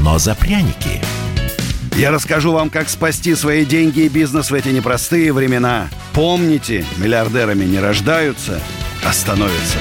[0.00, 1.00] но за пряники.
[1.96, 5.88] Я расскажу вам, как спасти свои деньги и бизнес в эти непростые времена.
[6.12, 8.60] Помните, миллиардерами не рождаются,
[9.04, 9.78] а становятся.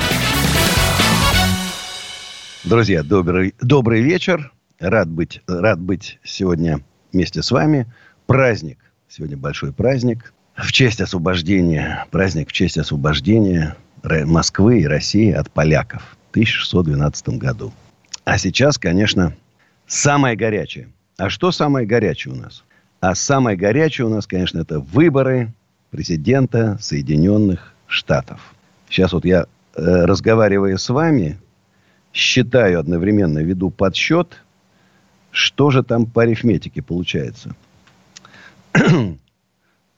[2.64, 4.52] Друзья, добрый, добрый вечер.
[4.80, 6.80] Рад быть, рад быть сегодня
[7.12, 7.86] вместе с вами.
[8.26, 8.80] Праздник.
[9.08, 10.34] Сегодня большой праздник.
[10.56, 12.06] В честь освобождения.
[12.12, 17.74] Праздник в честь освобождения Москвы и России от поляков в 1612 году.
[18.24, 19.36] А сейчас, конечно,
[19.88, 20.90] самое горячее.
[21.18, 22.64] А что самое горячее у нас?
[23.00, 25.54] А самое горячее у нас, конечно, это выборы
[25.92, 28.54] президента Соединенных Штатов.
[28.90, 31.38] Сейчас вот я, э, разговаривая с вами,
[32.14, 34.42] считаю одновременно, веду подсчет,
[35.32, 37.56] что же там по арифметике получается.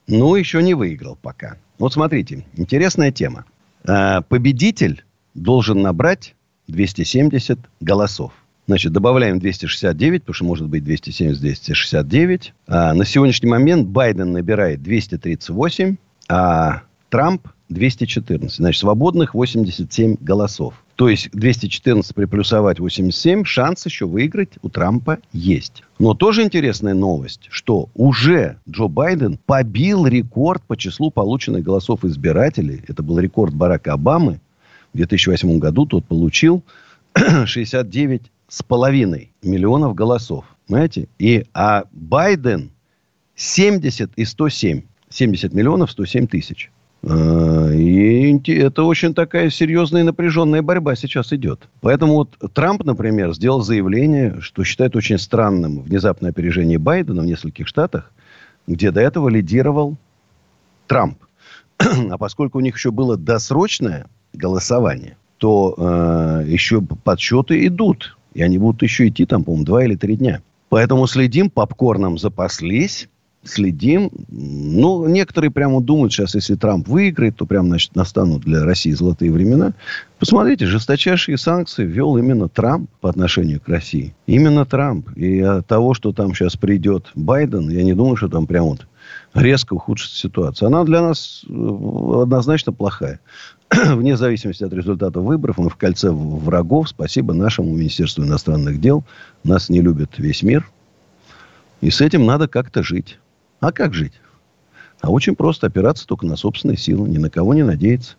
[0.06, 1.56] ну, еще не выиграл пока.
[1.78, 3.44] Вот смотрите, интересная тема.
[3.86, 6.34] А, победитель должен набрать
[6.66, 8.32] 270 голосов.
[8.68, 12.50] Значит, добавляем 269, потому что может быть 270-269.
[12.66, 15.96] А на сегодняшний момент Байден набирает 238,
[16.28, 18.58] а Трамп 214.
[18.58, 20.74] Значит, свободных 87 голосов.
[20.96, 25.82] То есть 214 приплюсовать 87, шанс еще выиграть у Трампа есть.
[25.98, 32.82] Но тоже интересная новость, что уже Джо Байден побил рекорд по числу полученных голосов избирателей.
[32.86, 34.40] Это был рекорд Барака Обамы.
[34.92, 36.62] В 2008 году тот получил
[37.46, 40.44] 69 с половиной миллионов голосов.
[40.66, 41.08] Понимаете?
[41.18, 42.70] И, а Байден
[43.36, 44.82] 70 и 107.
[45.10, 46.70] 70 миллионов 107 тысяч.
[47.02, 51.68] А, И это очень такая серьезная и напряженная борьба сейчас идет.
[51.80, 57.68] Поэтому вот Трамп, например, сделал заявление, что считает очень странным внезапное опережение Байдена в нескольких
[57.68, 58.10] штатах,
[58.66, 59.96] где до этого лидировал
[60.86, 61.18] Трамп.
[62.10, 68.17] А поскольку у них еще было досрочное голосование, то э, еще подсчеты идут.
[68.38, 70.42] И они будут еще идти там, по-моему, два или три дня.
[70.68, 73.08] Поэтому следим, попкорном запаслись.
[73.42, 74.12] Следим.
[74.28, 79.32] Ну, некоторые прямо думают, сейчас, если Трамп выиграет, то прям, значит, настанут для России золотые
[79.32, 79.72] времена.
[80.20, 84.14] Посмотрите, жесточайшие санкции ввел именно Трамп по отношению к России.
[84.28, 85.10] Именно Трамп.
[85.16, 88.86] И от того, что там сейчас придет Байден, я не думаю, что там прям вот
[89.34, 90.68] резко ухудшится ситуация.
[90.68, 93.18] Она для нас э, однозначно плохая.
[93.94, 96.88] Вне зависимости от результатов выборов, мы в кольце врагов.
[96.88, 99.04] Спасибо нашему Министерству иностранных дел.
[99.44, 100.68] Нас не любит весь мир.
[101.80, 103.18] И с этим надо как-то жить.
[103.60, 104.14] А как жить?
[105.00, 107.08] А очень просто опираться только на собственные силы.
[107.08, 108.16] Ни на кого не надеяться.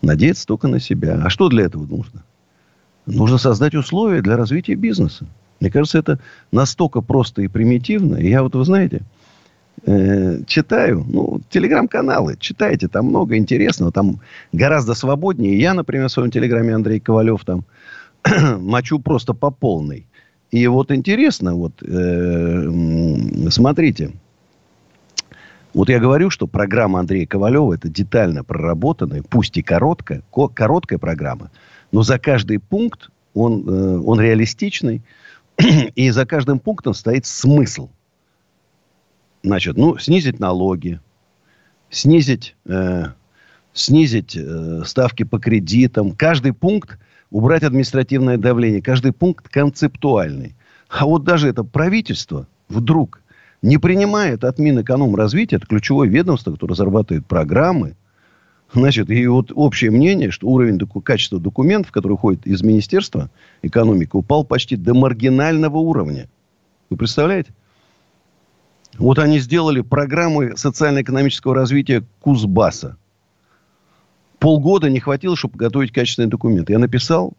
[0.00, 1.20] Надеяться только на себя.
[1.24, 2.22] А что для этого нужно?
[3.06, 5.26] Нужно создать условия для развития бизнеса.
[5.58, 6.20] Мне кажется, это
[6.52, 8.16] настолько просто и примитивно.
[8.16, 9.02] И я вот, вы знаете,
[9.86, 14.20] э, читаю, ну, телеграм-каналы, читайте, там много интересного, там
[14.52, 15.58] гораздо свободнее.
[15.58, 17.64] Я, например, в своем телеграме Андрей Ковалев там
[18.58, 20.06] мочу просто по полной.
[20.50, 22.68] И вот интересно, вот, э,
[23.50, 24.12] смотрите,
[25.74, 30.98] вот я говорю, что программа Андрея Ковалева это детально проработанная, пусть и короткая, ко- короткая
[30.98, 31.50] программа,
[31.90, 35.02] но за каждый пункт он, э, он реалистичный,
[35.94, 37.88] и за каждым пунктом стоит смысл.
[39.42, 41.00] Значит, ну, снизить налоги,
[41.90, 43.06] снизить, э,
[43.72, 46.12] снизить э, ставки по кредитам.
[46.12, 46.98] Каждый пункт
[47.30, 48.82] убрать административное давление.
[48.82, 50.54] Каждый пункт концептуальный.
[50.88, 53.20] А вот даже это правительство вдруг
[53.62, 57.96] не принимает от Минэкономразвития, это ключевое ведомство, которое разрабатывает программы,
[58.74, 63.30] Значит, и вот общее мнение, что уровень доку- качества документов, который уходит из Министерства
[63.62, 66.28] экономики, упал почти до маргинального уровня.
[66.88, 67.52] Вы представляете?
[68.98, 72.96] Вот они сделали программы социально-экономического развития Кузбасса.
[74.38, 76.72] Полгода не хватило, чтобы готовить качественные документы.
[76.72, 77.32] Я написал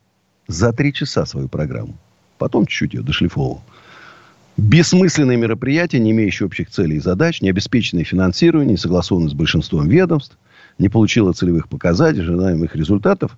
[0.47, 1.95] за три часа свою программу.
[2.37, 3.61] Потом чуть-чуть ее дошлифовал.
[4.57, 9.87] Бессмысленные мероприятия, не имеющие общих целей и задач, не обеспеченные финансированием, не согласованные с большинством
[9.87, 10.37] ведомств,
[10.77, 13.37] не получила целевых показателей, ожидаемых результатов,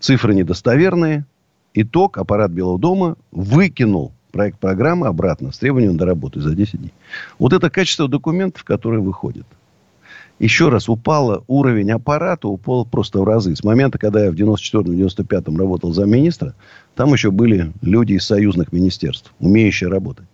[0.00, 1.26] цифры недостоверные.
[1.74, 6.92] Итог, аппарат Белого дома выкинул проект программы обратно с требованием доработать за 10 дней.
[7.38, 9.46] Вот это качество документов, которые выходят.
[10.38, 13.56] Еще раз, упало уровень аппарата, упал просто в разы.
[13.56, 16.54] С момента, когда я в 94-95 работал замминистра,
[16.94, 20.26] там еще были люди из союзных министерств, умеющие работать.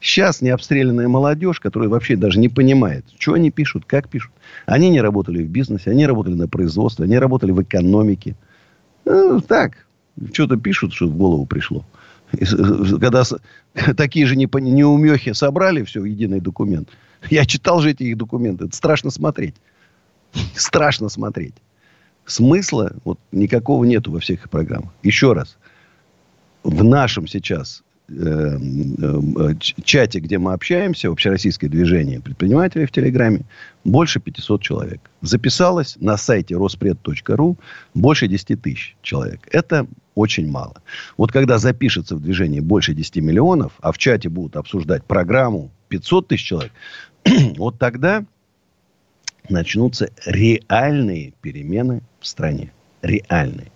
[0.00, 4.30] Сейчас необстрелянная молодежь, которая вообще даже не понимает, что они пишут, как пишут.
[4.64, 8.36] Они не работали в бизнесе, они работали на производстве, они работали в экономике.
[9.04, 9.72] Ну, так,
[10.32, 11.84] что-то пишут, что в голову пришло.
[12.30, 13.22] Когда
[13.96, 16.88] такие же неумехи собрали все в единый документ.
[17.30, 18.66] Я читал же эти их документы.
[18.66, 19.54] Это страшно смотреть.
[20.54, 21.54] Страшно смотреть.
[22.26, 24.92] Смысла вот никакого нету во всех программах.
[25.02, 25.56] Еще раз.
[26.62, 29.54] В нашем сейчас Э, э,
[29.84, 33.42] чате, где мы общаемся, общероссийское движение предпринимателей в Телеграме,
[33.84, 35.00] больше 500 человек.
[35.20, 37.58] Записалось на сайте роспред.ру
[37.92, 39.46] больше 10 тысяч человек.
[39.52, 39.86] Это
[40.18, 40.82] очень мало.
[41.16, 46.28] Вот когда запишется в движение больше 10 миллионов, а в чате будут обсуждать программу 500
[46.28, 46.72] тысяч человек,
[47.56, 48.24] вот тогда
[49.48, 52.72] начнутся реальные перемены в стране.
[53.02, 53.70] Реальные.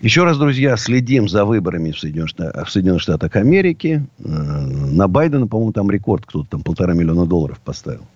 [0.00, 4.06] Еще раз, друзья, следим за выборами в Соединенных, Штатах, в Соединенных Штатах Америки.
[4.18, 6.24] Э, на Байдена, по-моему, там рекорд.
[6.24, 8.06] Кто-то там полтора миллиона долларов поставил.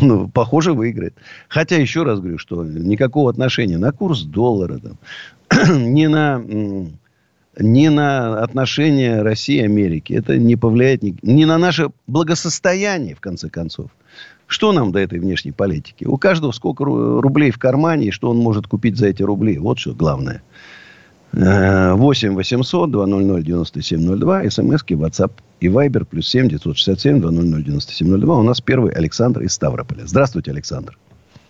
[0.00, 1.14] Ну, похоже, выиграет.
[1.48, 4.98] Хотя, еще раз говорю, что никакого отношения на курс доллара, там,
[5.92, 6.42] ни, на,
[7.58, 10.12] ни на отношения России и Америки.
[10.12, 13.90] Это не повлияет ни, ни на наше благосостояние, в конце концов.
[14.46, 16.04] Что нам до этой внешней политики?
[16.04, 19.58] У каждого сколько рублей в кармане, и что он может купить за эти рубли.
[19.58, 20.42] Вот что главное.
[21.32, 24.50] 8 800 200 9702.
[24.50, 25.32] СМСки, WhatsApp
[25.62, 26.04] и Viber.
[26.04, 28.38] Плюс 7 967 200 9702.
[28.38, 30.02] У нас первый Александр из Ставрополя.
[30.06, 30.96] Здравствуйте, Александр.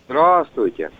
[0.07, 0.91] Здравствуйте.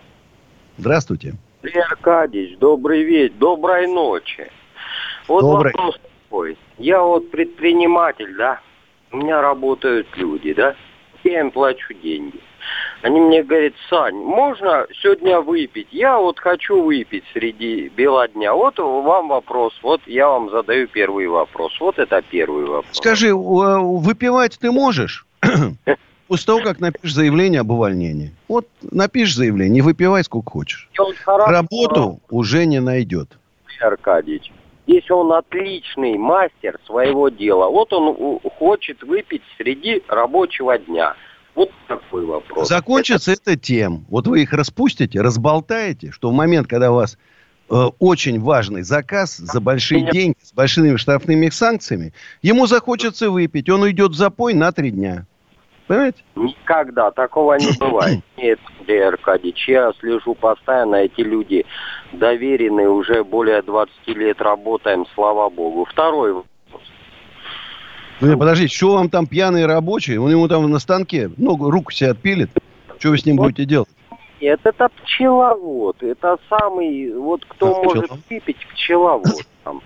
[0.77, 1.35] Здравствуйте.
[1.61, 4.49] Андрей Аркадьевич, добрый вечер, доброй ночи.
[5.27, 5.71] Вот Добрый.
[5.71, 6.57] вопрос такой.
[6.77, 8.59] Я вот предприниматель, да?
[9.11, 10.75] У меня работают люди, да?
[11.23, 12.39] я им плачу деньги.
[13.03, 15.89] Они мне говорят, Сань, можно сегодня выпить?
[15.91, 18.53] Я вот хочу выпить среди бела дня.
[18.53, 19.73] Вот вам вопрос.
[19.83, 21.77] Вот я вам задаю первый вопрос.
[21.81, 22.95] Вот это первый вопрос.
[22.95, 25.25] Скажи, выпивать ты можешь?
[26.29, 28.31] После того, как напишешь заявление об увольнении.
[28.47, 30.89] Вот напишешь заявление, не выпивай сколько хочешь.
[30.97, 33.27] Вот Работу уже не найдет.
[33.81, 34.49] Аркадьевич,
[34.87, 41.15] если он отличный мастер своего дела, вот он хочет выпить среди рабочего дня–
[41.55, 42.67] вот такой вопрос.
[42.67, 43.51] Закончится это...
[43.51, 47.17] это тем, вот вы их распустите, разболтаете, что в момент, когда у вас
[47.69, 50.11] э, очень важный заказ за большие Меня...
[50.11, 55.25] деньги, с большими штрафными санкциями, ему захочется выпить, он уйдет в запой на три дня.
[55.87, 56.23] Понимаете?
[56.35, 58.21] Никогда такого не бывает.
[58.37, 61.65] Нет, Андрей Аркадьевич, я слежу постоянно, эти люди
[62.13, 65.85] доверенные, уже более 20 лет работаем, слава богу.
[65.85, 66.43] Второй
[68.21, 70.19] ну, подождите, что вам там пьяные рабочие?
[70.19, 72.49] Он ему там на станке ногу, руку себе отпилит.
[72.99, 73.45] Что вы с ним вот.
[73.45, 73.89] будете делать?
[74.39, 76.01] Нет, это пчеловод.
[76.03, 78.25] Это самый, вот кто а, может пчеловод?
[78.29, 79.47] выпить, пчеловод.
[79.63, 79.81] Там,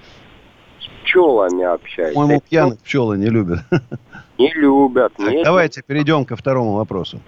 [0.80, 2.16] с пчелами общается.
[2.16, 3.60] По-моему, пьяных пчелы не любят.
[4.38, 5.14] Не любят.
[5.18, 7.20] Так, давайте перейдем ко второму вопросу.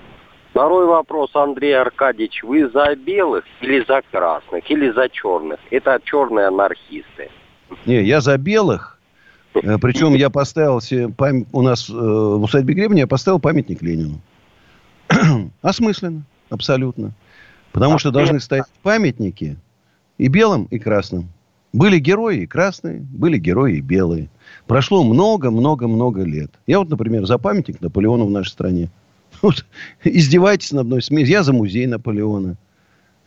[0.52, 2.44] Второй вопрос, Андрей Аркадьевич.
[2.44, 5.60] Вы за белых или за красных, или за черных?
[5.72, 7.30] Это черные анархисты.
[7.86, 8.99] Не, я за белых,
[9.54, 11.46] Причем я поставил себе пам...
[11.52, 14.22] у нас э, в усадьбе Гребня я поставил памятник Ленину.
[15.62, 17.14] Осмысленно, абсолютно.
[17.72, 19.58] Потому что должны стоять памятники
[20.18, 21.30] и белым, и красным.
[21.72, 24.30] Были герои и красные, были герои и белые.
[24.66, 26.52] Прошло много-много-много лет.
[26.66, 28.90] Я вот, например, за памятник Наполеону в нашей стране.
[29.44, 29.66] Вот,
[30.04, 31.32] издевайтесь над мной, смейтесь.
[31.32, 32.58] Я за музей Наполеона.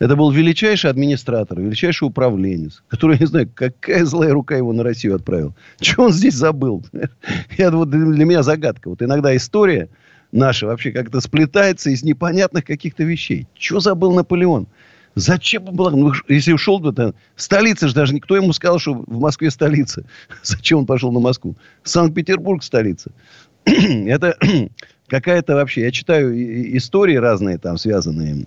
[0.03, 5.15] Это был величайший администратор, величайший управленец, который, не знаю, какая злая рука его на Россию
[5.15, 5.55] отправил.
[5.79, 6.85] Что он здесь забыл?
[7.57, 8.89] Это вот для меня загадка.
[8.89, 9.87] Вот иногда история
[10.33, 13.47] наша вообще как-то сплетается из непонятных каких-то вещей.
[13.57, 14.67] Что забыл Наполеон?
[15.15, 15.89] Зачем он был?
[15.91, 20.03] Ну, если ушел, то столица же даже никто ему сказал, что в Москве столица.
[20.43, 21.55] Зачем он пошел на Москву?
[21.83, 23.09] Санкт-Петербург столица.
[23.65, 24.37] Это
[25.07, 25.83] какая-то вообще...
[25.83, 26.35] Я читаю
[26.77, 28.45] истории разные там, связанные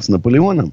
[0.00, 0.72] с Наполеоном.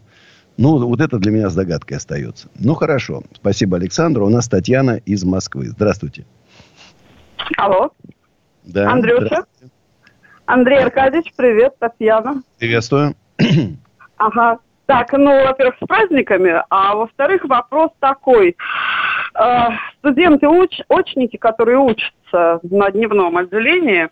[0.62, 2.50] Ну, вот это для меня с догадкой остается.
[2.60, 3.24] Ну, хорошо.
[3.34, 4.26] Спасибо, Александру.
[4.26, 5.68] У нас Татьяна из Москвы.
[5.68, 6.26] Здравствуйте.
[7.56, 7.92] Алло.
[8.66, 8.92] Да.
[8.92, 9.46] Андрюша.
[10.46, 12.44] Андрей Аркадьевич, привет, Татьяна.
[12.60, 13.16] Приветствую.
[14.18, 14.60] Ага.
[14.86, 18.58] Так, ну, во-первых, с праздниками, а во-вторых, вопрос такой.
[19.34, 24.10] Э, студенты, уч, очники, которые учатся на дневном отделении,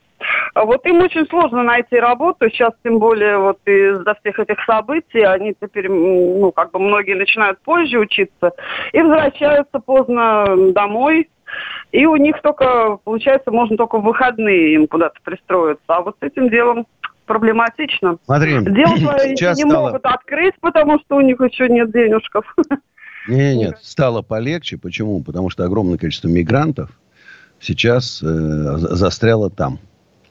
[0.65, 2.49] вот им очень сложно найти работу.
[2.49, 7.59] Сейчас, тем более, вот из-за всех этих событий, они теперь, ну, как бы многие начинают
[7.61, 8.51] позже учиться
[8.93, 11.29] и возвращаются поздно домой.
[11.91, 15.83] И у них только, получается, можно только в выходные им куда-то пристроиться.
[15.87, 16.85] А вот с этим делом
[17.25, 18.17] проблематично.
[18.25, 19.87] Смотри, Дело свое не стало...
[19.87, 22.45] могут открыть, потому что у них еще нет денежков.
[23.27, 24.77] Нет, нет, стало полегче.
[24.77, 25.21] Почему?
[25.21, 26.89] Потому что огромное количество мигрантов
[27.59, 29.79] сейчас э, застряла там,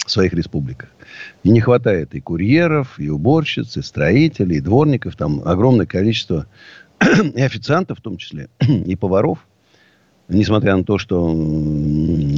[0.07, 0.89] в своих республиках.
[1.43, 5.17] И не хватает и курьеров, и уборщиц, и строителей, и дворников.
[5.17, 6.47] Там огромное количество
[7.35, 9.47] и официантов в том числе, и поваров.
[10.29, 11.33] Несмотря на то, что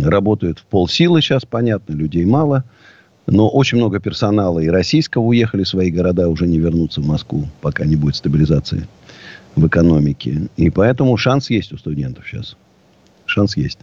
[0.05, 2.65] работают в полсилы сейчас, понятно, людей мало.
[3.27, 7.47] Но очень много персонала и российского уехали в свои города, уже не вернутся в Москву,
[7.61, 8.89] пока не будет стабилизации
[9.55, 10.49] в экономике.
[10.57, 12.57] И поэтому шанс есть у студентов сейчас.
[13.27, 13.79] Шанс есть.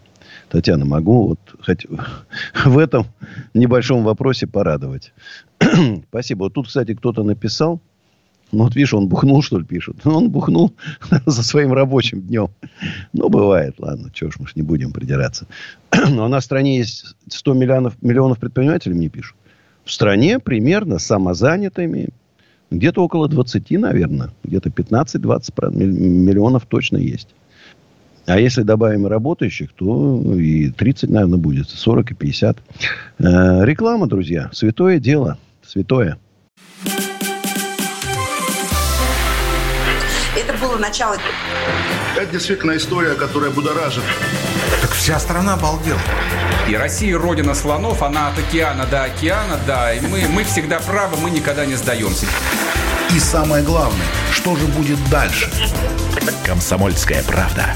[0.50, 1.86] Татьяна, могу вот хоть
[2.66, 3.08] в этом
[3.54, 5.14] небольшом вопросе порадовать.
[6.10, 6.44] Спасибо.
[6.44, 7.80] Вот тут, кстати, кто-то написал.
[8.52, 9.98] Ну, вот видишь, он бухнул, что ли, пишут.
[10.04, 10.74] Ну, он бухнул
[11.26, 12.50] за своим рабочим днем.
[13.14, 15.48] Ну, бывает, ладно, чего ж мы ж не будем придираться.
[16.10, 19.36] Но у нас в стране есть 100 миллионов, миллионов предпринимателей, мне пишут.
[19.84, 22.10] В стране примерно самозанятыми
[22.72, 24.32] где-то около 20, наверное.
[24.44, 27.30] Где-то 15-20 миллионов точно есть.
[28.28, 32.58] А если добавим работающих, то и 30, наверное, будет, 40 и 50.
[33.20, 36.18] Э, реклама, друзья, святое дело, святое.
[40.36, 41.18] Это было начало.
[42.18, 44.04] Это действительно история, которая будоражит.
[44.82, 46.00] Так вся страна обалдела.
[46.68, 49.94] И Россия родина слонов, она от океана до океана, да.
[49.94, 52.26] И мы, мы всегда правы, мы никогда не сдаемся.
[53.16, 55.52] И самое главное, что же будет дальше?
[56.44, 57.76] Комсомольская правда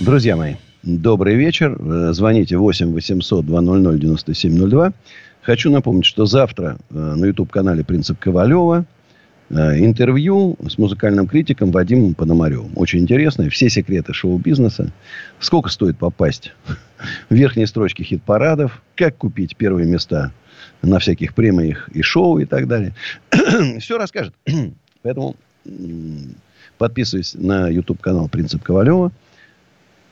[0.00, 1.76] Друзья мои, добрый вечер.
[1.78, 4.94] Э, звоните 8 800 200 9702.
[5.42, 8.86] Хочу напомнить, что завтра э, на YouTube-канале «Принцип Ковалева»
[9.50, 9.54] э,
[9.84, 12.72] интервью с музыкальным критиком Вадимом Пономаревым.
[12.76, 13.50] Очень интересное.
[13.50, 14.90] Все секреты шоу-бизнеса.
[15.38, 16.54] Сколько стоит попасть
[17.28, 18.80] в верхние строчки хит-парадов.
[18.96, 20.32] Как купить первые места
[20.80, 22.94] на всяких премиях и шоу и так далее.
[23.80, 24.32] Все расскажет.
[25.02, 25.36] Поэтому
[26.78, 29.12] подписывайтесь на YouTube-канал «Принцип Ковалева».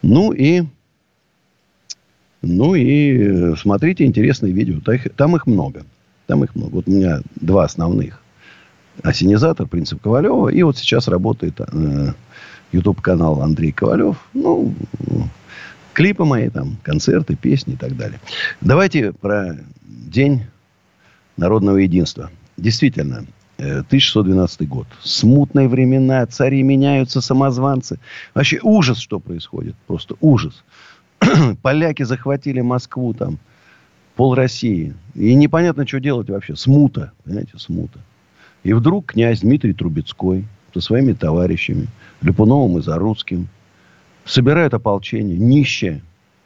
[0.02, 0.62] Ну и,
[2.42, 4.80] ну и э, смотрите интересные видео.
[5.16, 5.84] Там их много.
[6.26, 6.74] Там их много.
[6.76, 8.20] Вот у меня два основных.
[9.02, 10.48] Осенизатор, принцип Ковалева.
[10.48, 12.12] И вот сейчас работает э,
[12.72, 14.16] YouTube-канал Андрей Ковалев.
[14.34, 14.74] Ну,
[15.92, 18.20] клипы мои, там, концерты, песни и так далее.
[18.60, 20.44] Давайте про День
[21.36, 22.30] народного единства.
[22.56, 23.26] Действительно,
[23.58, 24.86] 1612 год.
[25.02, 27.98] Смутные времена, цари меняются, самозванцы.
[28.34, 29.74] Вообще ужас, что происходит.
[29.86, 30.64] Просто ужас.
[31.62, 33.38] Поляки захватили Москву там,
[34.14, 34.94] пол России.
[35.14, 36.54] И непонятно, что делать вообще.
[36.54, 37.12] Смута.
[37.24, 37.98] Понимаете, смута.
[38.62, 41.88] И вдруг князь Дмитрий Трубецкой со своими товарищами,
[42.20, 43.48] Липуновым и Зарусским,
[44.24, 46.02] собирает ополчение, нищее,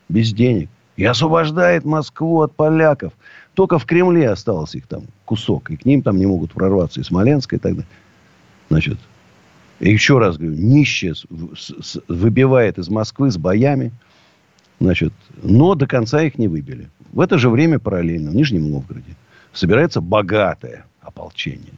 [0.08, 3.12] без денег, и освобождает Москву от поляков.
[3.54, 5.70] Только в Кремле остался их там кусок.
[5.70, 7.88] И к ним там не могут прорваться и Смоленска и так далее.
[8.68, 8.98] Значит,
[9.80, 11.14] еще раз говорю, нищие
[12.08, 13.92] выбивает из Москвы с боями.
[14.80, 16.88] Значит, но до конца их не выбили.
[17.12, 19.16] В это же время параллельно в Нижнем Новгороде
[19.52, 21.74] собирается богатое ополчение.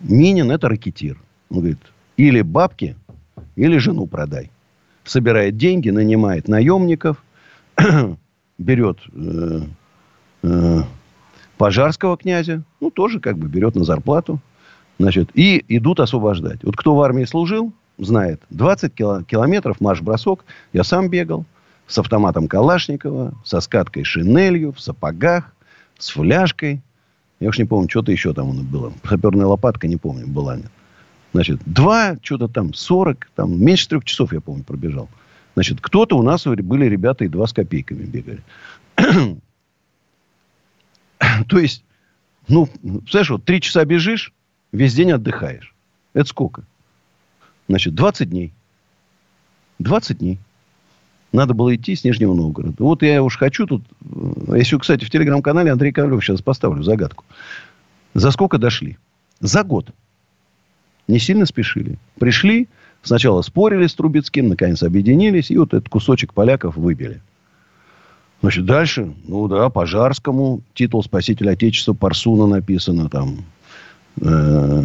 [0.00, 1.18] Минин это ракетир.
[1.50, 1.78] Он говорит,
[2.16, 2.96] или бабки,
[3.56, 4.50] или жену продай.
[5.04, 7.22] Собирает деньги, нанимает наемников,
[8.58, 9.60] берет э,
[10.42, 10.80] э,
[11.56, 14.40] пожарского князя, ну, тоже как бы берет на зарплату,
[14.98, 16.62] значит, и идут освобождать.
[16.62, 21.44] Вот кто в армии служил, знает, 20 кило, километров марш-бросок, я сам бегал,
[21.86, 25.52] с автоматом Калашникова, со скаткой шинелью, в сапогах,
[25.98, 26.82] с фляжкой.
[27.40, 28.92] Я уж не помню, что-то еще там было.
[29.06, 30.58] Саперная лопатка, не помню, была.
[31.32, 35.08] Значит, два, что-то там, 40, там, меньше трех часов, я помню, пробежал.
[35.54, 38.42] Значит, кто-то у нас были ребята и два с копейками бегали.
[41.48, 41.84] То есть,
[42.48, 42.68] ну,
[43.10, 44.32] знаешь, вот три часа бежишь,
[44.72, 45.74] весь день отдыхаешь.
[46.12, 46.64] Это сколько?
[47.68, 48.52] Значит, 20 дней.
[49.78, 50.38] 20 дней.
[51.32, 52.76] Надо было идти с Нижнего Новгорода.
[52.78, 53.84] Вот я уж хочу тут...
[54.48, 57.24] Э, Если, кстати, в телеграм-канале Андрей Ковалев сейчас поставлю загадку.
[58.14, 58.98] За сколько дошли?
[59.40, 59.90] За год.
[61.08, 61.98] Не сильно спешили.
[62.20, 62.68] Пришли,
[63.04, 67.20] Сначала спорили с Трубецким, наконец объединились, и вот этот кусочек поляков выбили.
[68.40, 73.44] Значит, дальше, ну да, Пожарскому титул «Спаситель Отечества» Парсуна написано там.
[74.20, 74.82] Э,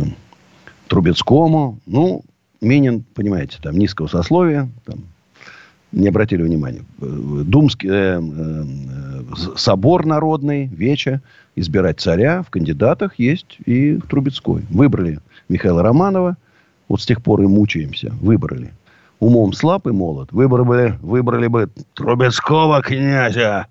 [0.87, 1.79] Трубецкому.
[1.85, 2.23] Ну,
[2.61, 4.69] Минин, понимаете, там низкого сословия.
[4.85, 4.99] Там,
[5.91, 6.83] Не обратили внимания.
[6.99, 11.21] Думский э, э, собор народный, Веча,
[11.55, 12.43] избирать царя.
[12.43, 14.65] В кандидатах есть и Трубецкой.
[14.69, 16.37] Выбрали Михаила Романова.
[16.89, 18.11] Вот с тех пор и мучаемся.
[18.19, 18.73] Выбрали.
[19.19, 20.31] Умом слаб и молод.
[20.31, 23.67] Выбрали, выбрали бы Трубецкого князя.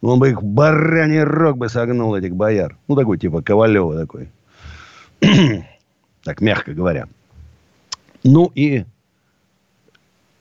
[0.00, 2.76] Он бы их бараний рог бы согнул, этих бояр.
[2.88, 4.28] Ну, такой типа Ковалева такой.
[6.22, 7.08] так, мягко говоря.
[8.22, 8.84] Ну и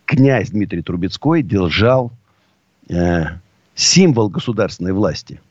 [0.05, 2.12] князь Дмитрий Трубецкой держал
[2.89, 3.24] э,
[3.74, 5.41] символ государственной власти.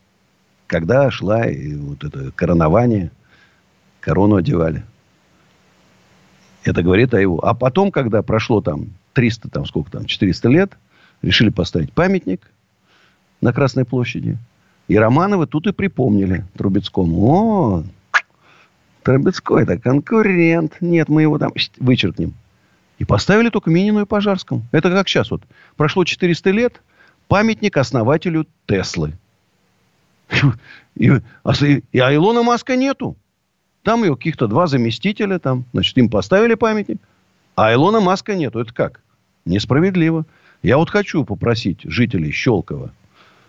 [0.66, 3.10] Когда шла и вот это коронование,
[4.00, 4.84] корону одевали.
[6.64, 7.44] Это говорит о его.
[7.44, 10.72] А потом, когда прошло там 300, там сколько там, 400 лет,
[11.22, 12.50] решили поставить памятник
[13.40, 14.38] на Красной площади.
[14.88, 17.26] И Романовы тут и припомнили Трубецкому.
[17.26, 17.84] О,
[19.02, 20.76] Трубецкой это конкурент.
[20.80, 22.34] Нет, мы его там вычеркнем.
[22.98, 24.62] И поставили только Минину и Пожарскому.
[24.70, 25.42] Это как сейчас вот.
[25.76, 26.80] Прошло 400 лет,
[27.26, 29.14] памятник основателю Теслы.
[30.94, 31.10] И,
[31.42, 33.16] а, и, а Илона Маска нету.
[33.82, 36.98] Там ее каких-то два заместителя, там, значит, им поставили памятник.
[37.56, 38.60] А Илона Маска нету.
[38.60, 39.00] Это как?
[39.44, 40.24] Несправедливо.
[40.62, 42.92] Я вот хочу попросить жителей Щелкова,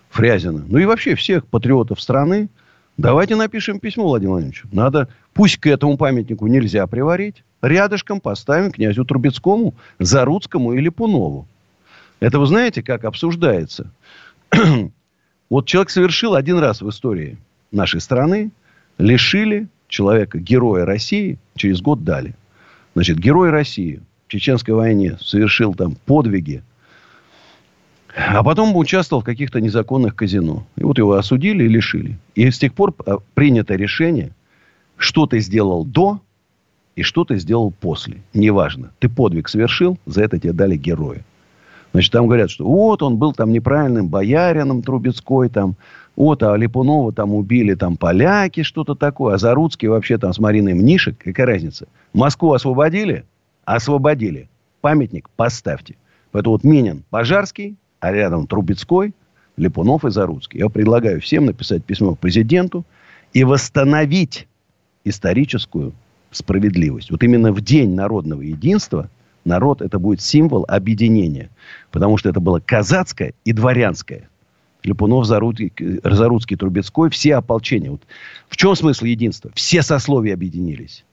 [0.10, 2.50] Фрязина, ну и вообще всех патриотов страны,
[2.98, 4.68] давайте напишем письмо Владимиру Владимировичу.
[4.72, 11.48] Надо, пусть к этому памятнику нельзя приварить, рядышком поставим князю Трубецкому, Заруцкому или Пунову.
[12.20, 13.92] Это вы знаете, как обсуждается?
[15.50, 17.38] вот человек совершил один раз в истории
[17.72, 18.52] нашей страны,
[18.98, 22.36] лишили человека, героя России, через год дали.
[22.96, 26.64] Значит, герой России в Чеченской войне совершил там подвиги,
[28.16, 30.66] а потом участвовал в каких-то незаконных казино.
[30.76, 32.18] И вот его осудили и лишили.
[32.34, 34.32] И с тех пор а, принято решение,
[34.98, 36.20] что ты сделал до
[36.96, 38.22] и что ты сделал после.
[38.34, 38.92] Неважно.
[39.00, 41.24] Ты подвиг совершил, за это тебе дали героя.
[41.92, 45.76] Значит, там говорят, что вот он был там неправильным боярином Трубецкой, там,
[46.16, 49.36] вот, а Липунова там убили там поляки, что-то такое.
[49.36, 51.18] А Заруцкий вообще там с Мариной Мнишек.
[51.18, 51.88] Какая разница?
[52.14, 53.26] Москву освободили?
[53.66, 54.48] Освободили.
[54.82, 55.96] Памятник поставьте.
[56.32, 59.14] Поэтому вот Минин, Пожарский, а рядом Трубецкой,
[59.58, 60.60] Липунов и Заруцкий.
[60.60, 62.86] Я предлагаю всем написать письмо президенту
[63.34, 64.48] и восстановить
[65.06, 65.94] историческую
[66.32, 67.12] справедливость.
[67.12, 69.10] Вот именно в День народного единства
[69.46, 71.50] народ это будет символ объединения.
[71.92, 74.30] Потому что это было казацкое и дворянское
[74.84, 77.92] Липунов, Заруцкий, Трубецкой, все ополчения.
[77.92, 78.02] Вот
[78.50, 79.52] в чем смысл единства?
[79.56, 81.06] Все сословия объединились.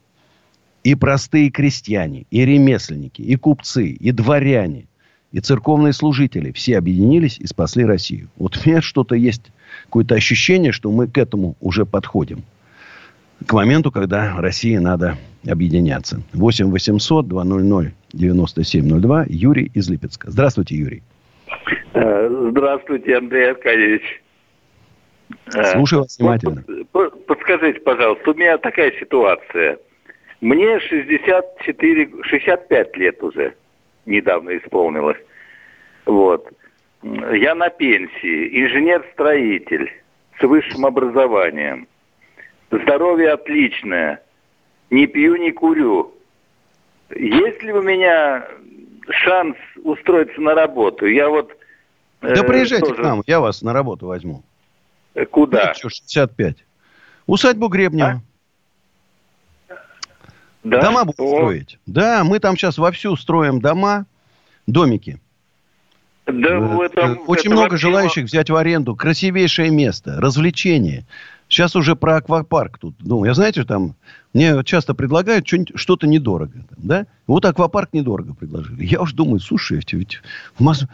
[0.83, 4.87] И простые крестьяне, и ремесленники, и купцы, и дворяне,
[5.31, 6.53] и церковные служители.
[6.53, 8.29] Все объединились и спасли Россию.
[8.37, 9.53] Вот у меня что-то есть,
[9.85, 12.43] какое-то ощущение, что мы к этому уже подходим.
[13.47, 16.23] К моменту, когда России надо объединяться.
[16.33, 19.27] 8 800 200 9702.
[19.29, 20.31] Юрий из Липецка.
[20.31, 21.03] Здравствуйте, Юрий.
[21.93, 24.23] Э, здравствуйте, Андрей Аркадьевич.
[25.55, 26.63] Э, Слушаю вас внимательно.
[27.27, 29.79] Подскажите, пожалуйста, у меня такая ситуация.
[30.41, 33.55] Мне 64, 65 лет уже
[34.07, 35.19] недавно исполнилось.
[36.07, 36.49] Вот.
[37.03, 39.91] Я на пенсии, инженер-строитель
[40.39, 41.89] с высшим образованием.
[42.71, 44.23] Здоровье отличное.
[44.91, 46.15] Не пью, не курю.
[47.15, 48.47] Есть ли у меня
[49.11, 51.07] шанс устроиться на работу?
[51.07, 51.57] Я вот
[52.21, 53.01] да э, приезжайте тоже...
[53.01, 54.43] к нам, я вас на работу возьму.
[55.15, 55.75] Э, куда?
[55.75, 56.57] 65.
[57.27, 58.23] Усадьбу Гребнева.
[59.69, 59.75] А?
[60.63, 60.83] Да?
[60.83, 61.29] Дома будем О.
[61.29, 61.79] строить.
[61.87, 64.07] Да, мы там сейчас вовсю строим дома,
[64.67, 65.19] домики.
[66.27, 67.89] Да, в этом, Очень это много вообще...
[67.89, 68.95] желающих взять в аренду.
[68.95, 71.07] Красивейшее место, развлечение.
[71.51, 72.95] Сейчас уже про аквапарк тут.
[73.01, 73.97] Ну, я знаете, там
[74.33, 76.65] мне часто предлагают что-то недорого.
[76.77, 77.09] Да?
[77.27, 78.85] Вот аквапарк недорого предложили.
[78.85, 80.21] Я уж думаю, слушай, ведь
[80.61, 80.87] Мос...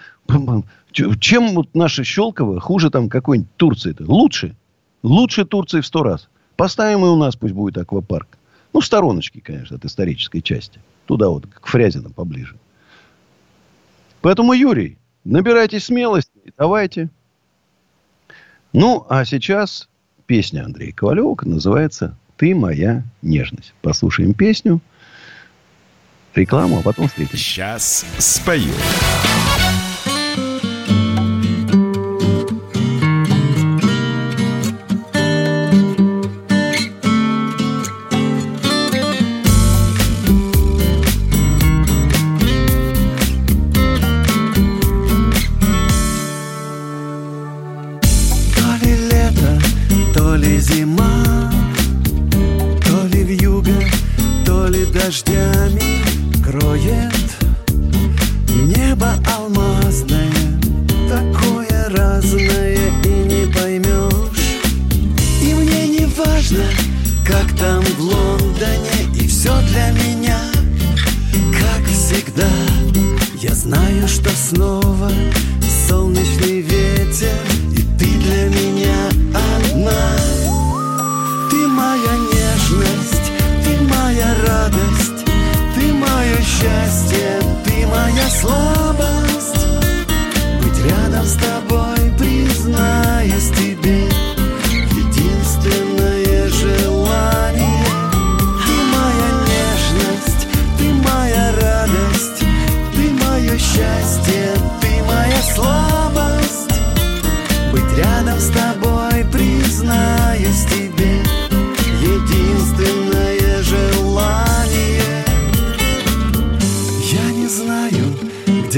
[1.21, 3.93] чем вот наша Щелково хуже там какой-нибудь Турции?
[3.93, 4.07] -то?
[4.09, 4.57] Лучше.
[5.03, 6.31] Лучше Турции в сто раз.
[6.57, 8.39] Поставим и у нас пусть будет аквапарк.
[8.73, 10.81] Ну, в стороночке, конечно, от исторической части.
[11.05, 12.57] Туда вот, к Фрязинам поближе.
[14.23, 17.11] Поэтому, Юрий, набирайте смелости давайте.
[18.73, 19.89] Ну, а сейчас
[20.27, 23.75] песня Андрея Ковалева называется «Ты моя нежность».
[23.83, 24.81] Послушаем песню,
[26.35, 27.43] рекламу, а потом встретимся.
[27.43, 28.73] Сейчас спою.
[88.29, 89.16] Ты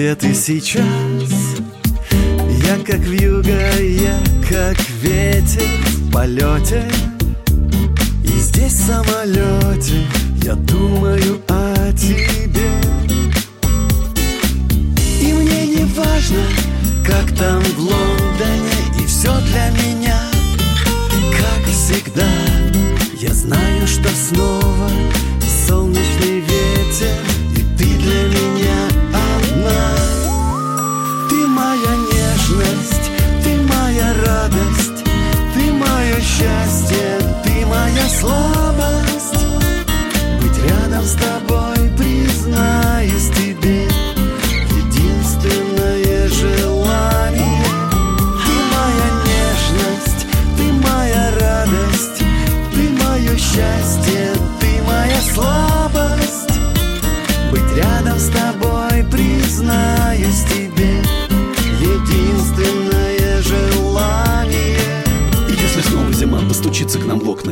[0.08, 1.58] где ты сейчас.
[2.64, 4.18] Я как вьюга, я
[4.48, 6.88] как ветер в полете.
[8.24, 10.06] И здесь в самолете
[10.44, 12.70] я думаю о тебе.
[15.20, 16.42] И мне не важно,
[17.04, 20.18] как там в Лондоне И все для меня,
[21.38, 22.26] как всегда
[23.20, 24.67] Я знаю, что снова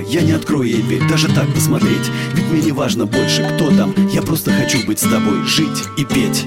[0.09, 2.11] Я не открою ей дверь, даже так посмотреть.
[2.35, 3.95] Ведь мне не важно больше, кто там.
[4.13, 6.47] Я просто хочу быть с тобой, жить и петь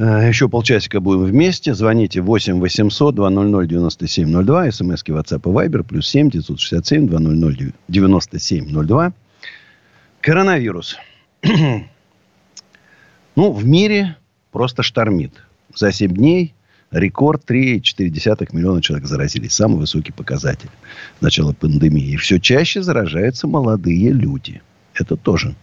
[0.00, 1.74] еще полчасика будем вместе.
[1.74, 4.72] Звоните 8 800 200 9702.
[4.72, 5.82] СМСки WhatsApp и Viber.
[5.82, 9.12] Плюс 7 967 200 9702.
[10.22, 10.96] Коронавирус.
[13.36, 14.16] ну, в мире
[14.52, 15.32] просто штормит.
[15.74, 16.54] За 7 дней
[16.90, 19.52] рекорд 3,4 миллиона человек заразились.
[19.52, 20.70] Самый высокий показатель
[21.18, 22.12] с начала пандемии.
[22.12, 24.62] И все чаще заражаются молодые люди.
[24.94, 25.54] Это тоже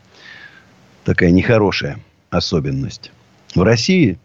[1.04, 1.98] такая нехорошая
[2.30, 3.12] особенность.
[3.56, 4.20] В России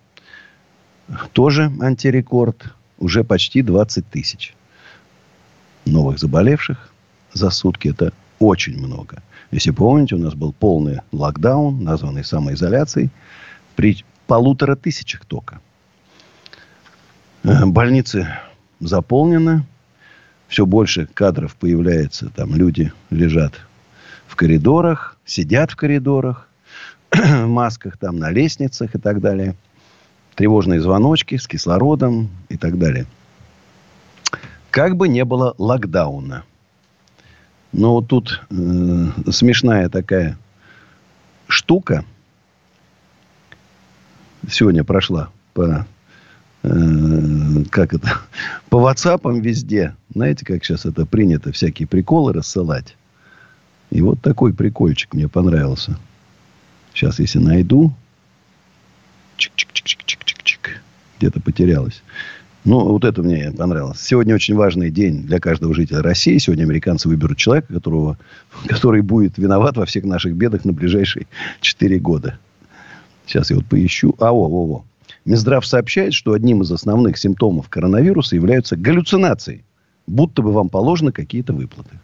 [1.33, 2.75] тоже антирекорд.
[2.99, 4.55] Уже почти 20 тысяч
[5.85, 6.93] новых заболевших
[7.33, 7.89] за сутки.
[7.89, 9.23] Это очень много.
[9.51, 13.11] Если помните, у нас был полный локдаун, названный самоизоляцией,
[13.77, 15.61] при полутора тысячах только.
[17.43, 18.29] Э, Больницы
[18.81, 19.65] заполнены.
[20.49, 22.31] Все больше кадров появляется.
[22.31, 23.55] Там люди лежат
[24.27, 26.49] в коридорах, сидят в коридорах,
[27.11, 29.55] в масках, там на лестницах и так далее.
[30.35, 33.07] Тревожные звоночки с кислородом и так далее.
[34.71, 36.45] Как бы не было локдауна.
[37.73, 40.39] Но вот тут э, смешная такая
[41.49, 42.05] штука.
[44.49, 45.87] Сегодня прошла по
[46.63, 48.19] э, как это,
[48.71, 49.95] по ватсапам везде.
[50.15, 52.97] Знаете, как сейчас это принято, всякие приколы рассылать.
[53.91, 55.99] И вот такой прикольчик мне понравился.
[56.95, 57.93] Сейчас, если найду.
[61.23, 62.03] Где-то потерялось.
[62.65, 64.01] Ну, вот это мне понравилось.
[64.01, 66.37] Сегодня очень важный день для каждого жителя России.
[66.39, 68.19] Сегодня американцы выберут человека, которого,
[68.67, 71.29] который будет виноват во всех наших бедах на ближайшие
[71.61, 72.41] 4 года.
[73.25, 74.17] Сейчас я вот поищу.
[74.19, 74.85] А, во, во, во.
[75.25, 79.63] Минздрав сообщает, что одним из основных симптомов коронавируса являются галлюцинации.
[80.09, 82.01] Будто бы вам положены какие-то выплаты.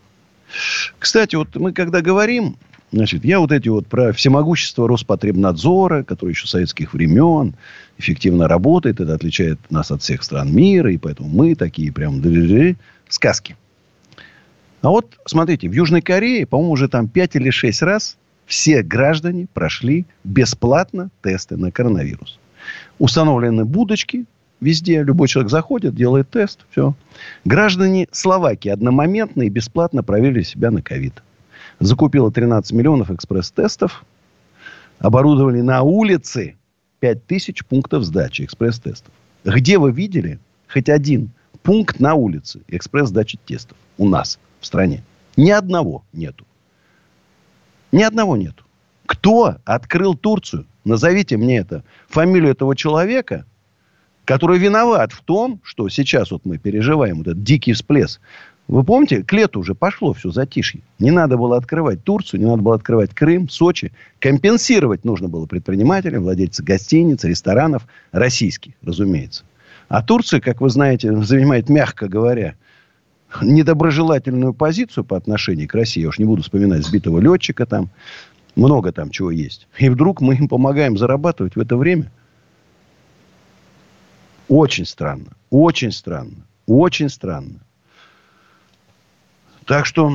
[1.01, 2.57] Кстати, вот мы когда говорим,
[2.93, 7.55] значит, я вот эти вот про всемогущество Роспотребнадзора, который еще советских времен
[7.99, 12.23] эффективно работает, это отличает нас от всех стран мира, и поэтому мы такие прям
[13.09, 13.57] сказки.
[14.83, 19.47] А вот, смотрите, в Южной Корее, по-моему, уже там 5 или 6 раз все граждане
[19.53, 22.39] прошли бесплатно тесты на коронавирус.
[22.99, 24.25] Установлены будочки
[24.61, 25.03] везде.
[25.03, 26.61] Любой человек заходит, делает тест.
[26.71, 26.95] Все.
[27.45, 31.23] Граждане Словакии одномоментно и бесплатно проверили себя на ковид.
[31.81, 34.05] Закупила 13 миллионов экспресс-тестов.
[34.99, 36.57] Оборудовали на улице
[37.01, 39.13] 5000 пунктов сдачи экспресс-тестов.
[39.45, 41.31] Где вы видели хоть один
[41.63, 45.05] пункт на улице экспресс-сдачи тестов у нас в стране?
[45.37, 46.45] Ни одного нету.
[47.93, 48.65] Ни одного нету.
[49.07, 50.67] Кто открыл Турцию?
[50.85, 51.85] Назовите мне это.
[52.09, 53.47] Фамилию этого человека,
[54.29, 58.21] который виноват в том, что сейчас вот мы переживаем вот этот дикий всплеск.
[58.67, 60.83] Вы помните, к лету уже пошло все затишье.
[60.99, 63.91] Не надо было открывать Турцию, не надо было открывать Крым, Сочи.
[64.21, 69.45] Компенсировать нужно было предпринимателям, владельцам гостиниц, ресторанов, российских, разумеется.
[69.89, 72.55] А Турция, как вы знаете, занимает, мягко говоря,
[73.41, 76.03] недоброжелательную позицию по отношению к России.
[76.03, 77.89] Я уж не буду вспоминать сбитого летчика там.
[78.57, 79.69] Много там чего есть.
[79.79, 82.11] И вдруг мы им помогаем зарабатывать в это время.
[84.49, 85.33] Очень странно.
[85.51, 86.47] Очень странно.
[86.67, 87.61] Очень странно.
[89.65, 90.11] Так что,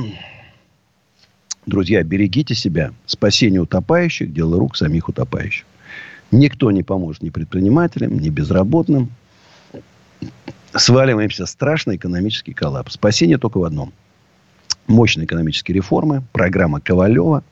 [1.66, 2.92] друзья, берегите себя.
[3.06, 5.64] Спасение утопающих– дело рук самих утопающих.
[6.30, 9.12] Никто не поможет ни предпринимателям, ни безработным
[10.74, 12.94] сваливаемся в страшный экономический коллапс.
[12.94, 13.92] Спасение только в одном.
[14.86, 17.42] Мощные экономические реформы, программа Ковалева.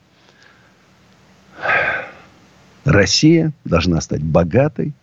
[2.83, 4.93] Россия должна стать богатой,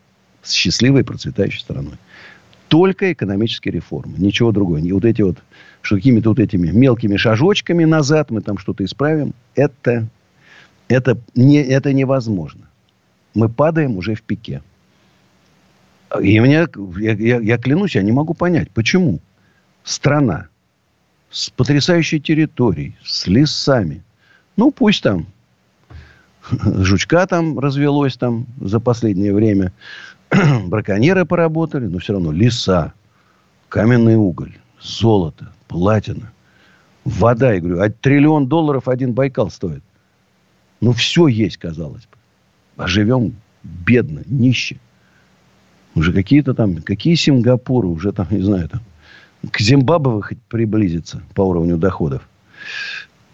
[0.45, 1.95] счастливой, процветающей страной.
[2.69, 4.15] Только экономические реформы.
[4.19, 4.79] Ничего другого.
[4.79, 5.39] Не вот эти вот,
[5.83, 9.35] что какими-то вот этими мелкими шажочками назад мы там что-то исправим.
[9.55, 10.09] Это,
[10.89, 12.69] это, не, это невозможно.
[13.35, 14.63] Мы падаем уже в пике.
[16.21, 19.21] И меня, я, я, я клянусь, я не могу понять, почему
[19.85, 20.49] страна
[21.31, 24.03] с потрясающей территорией, с лесами,
[24.57, 25.27] ну, пусть там
[26.51, 29.73] жучка там развелось там за последнее время,
[30.67, 32.93] браконьеры поработали, но все равно леса,
[33.69, 36.33] каменный уголь, золото, платина,
[37.05, 39.83] вода, я говорю, а триллион долларов один Байкал стоит.
[40.81, 42.17] Ну, все есть, казалось бы.
[42.77, 44.79] А живем бедно, нище.
[45.95, 48.81] Уже какие-то там, какие Сингапуры, уже там, не знаю, там,
[49.51, 52.27] к Зимбабве хоть приблизиться по уровню доходов.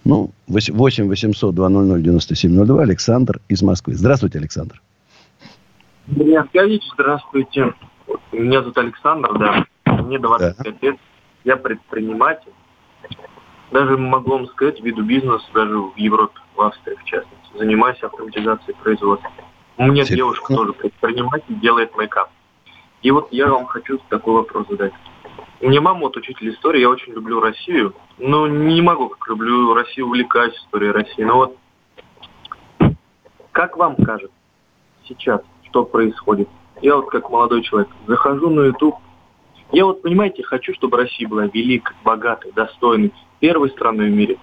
[0.05, 2.83] Ну, 8 800 200 9702.
[2.83, 3.95] Александр из Москвы.
[3.95, 4.81] Здравствуйте, Александр.
[6.07, 7.75] Меня Аркадьевич, здравствуйте.
[8.31, 9.67] Меня зовут Александр, да.
[10.03, 10.87] Мне 25 да.
[10.87, 10.97] лет.
[11.43, 12.53] Я предприниматель.
[13.73, 17.59] Даже могу вам сказать, веду бизнес даже в Европе, в Австрии в частности.
[17.59, 19.31] Занимаюсь автоматизацией производства.
[19.79, 20.17] У меня Серьезно?
[20.17, 22.31] девушка тоже предприниматель, делает мейкап.
[23.03, 24.93] И вот я вам хочу такой вопрос задать.
[25.61, 30.07] Меня мама вот учитель истории, я очень люблю Россию, но не могу, как люблю Россию,
[30.07, 31.25] увлекаюсь историей России.
[31.25, 31.57] Но вот
[33.51, 34.35] как вам кажется
[35.09, 35.41] сейчас,
[35.77, 36.49] что происходит?
[36.81, 38.97] Я вот как молодой человек захожу на YouTube,
[39.73, 44.39] я вот, понимаете, хочу, чтобы Россия была великой, богатой, достойной, первой страной в мире.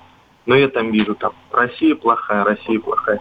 [0.45, 3.19] Но я там вижу, там, Россия плохая, Россия плохая.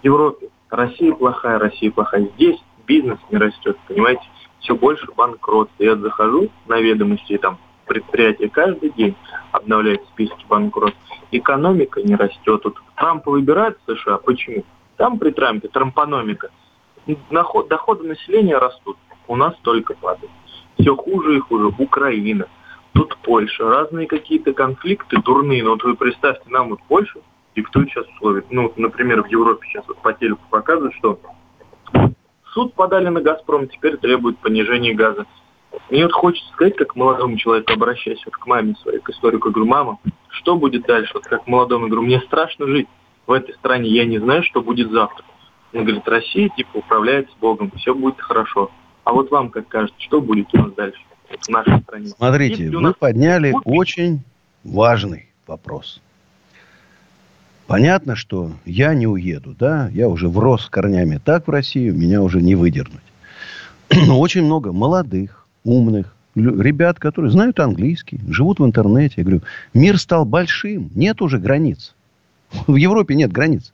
[0.00, 2.28] В Европе Россия плохая, Россия плохая.
[2.34, 4.22] Здесь бизнес не растет, понимаете?
[4.58, 5.74] все больше банкротств.
[5.78, 9.14] Я захожу на ведомости, там предприятие каждый день
[9.52, 10.98] обновляет списки банкротств.
[11.30, 12.62] Экономика не растет.
[12.62, 14.18] Тут Трампа выбирает в США.
[14.18, 14.64] Почему?
[14.96, 16.50] Там при Трампе трампономика.
[17.30, 18.96] Доход, доходы населения растут.
[19.28, 20.30] У нас только падает.
[20.78, 21.72] Все хуже и хуже.
[21.78, 22.46] Украина.
[22.92, 23.68] Тут Польша.
[23.68, 25.62] Разные какие-то конфликты дурные.
[25.62, 27.20] Но вот вы представьте, нам вот Польша
[27.56, 28.44] диктует сейчас условия.
[28.50, 31.18] Ну, например, в Европе сейчас вот по телеку показывают, что
[32.52, 35.26] суд подали на «Газпром», теперь требуют понижения газа.
[35.90, 39.70] Мне вот хочется сказать, как молодому человеку, обращаясь вот к маме своей, к историку, говорю,
[39.70, 41.12] мама, что будет дальше?
[41.14, 42.88] Вот как молодому, говорю, мне страшно жить
[43.26, 45.24] в этой стране, я не знаю, что будет завтра.
[45.72, 48.70] Он говорит, Россия типа управляет с Богом, все будет хорошо.
[49.04, 52.08] А вот вам как кажется, что будет у нас дальше в нашей стране?
[52.08, 52.94] Смотрите, вы нас...
[52.98, 54.20] подняли очень
[54.64, 56.00] важный вопрос.
[57.66, 62.42] Понятно, что я не уеду, да, я уже врос корнями так в Россию, меня уже
[62.42, 63.00] не выдернуть.
[64.06, 69.14] Но очень много молодых, умных ребят, которые знают английский, живут в интернете.
[69.18, 69.42] Я говорю,
[69.74, 71.94] мир стал большим, нет уже границ.
[72.66, 73.72] В Европе нет границ.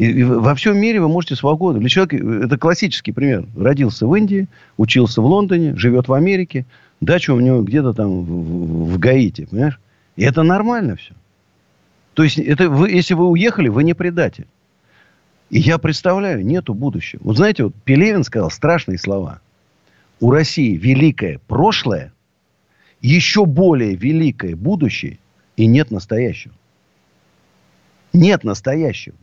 [0.00, 1.78] И, и во всем мире вы можете свободу.
[1.78, 3.44] Или человек, это классический пример.
[3.54, 6.64] Родился в Индии, учился в Лондоне, живет в Америке,
[7.02, 9.78] дача у него где-то там в, в Гаити, понимаешь?
[10.16, 11.12] И это нормально все.
[12.14, 14.46] То есть, это вы, если вы уехали, вы не предатель.
[15.50, 17.20] И я представляю, нету будущего.
[17.22, 19.42] Вот знаете, вот Пелевин сказал страшные слова.
[20.18, 22.10] У России великое прошлое,
[23.02, 25.18] еще более великое будущее,
[25.58, 26.54] и нет настоящего.
[28.14, 29.16] Нет настоящего.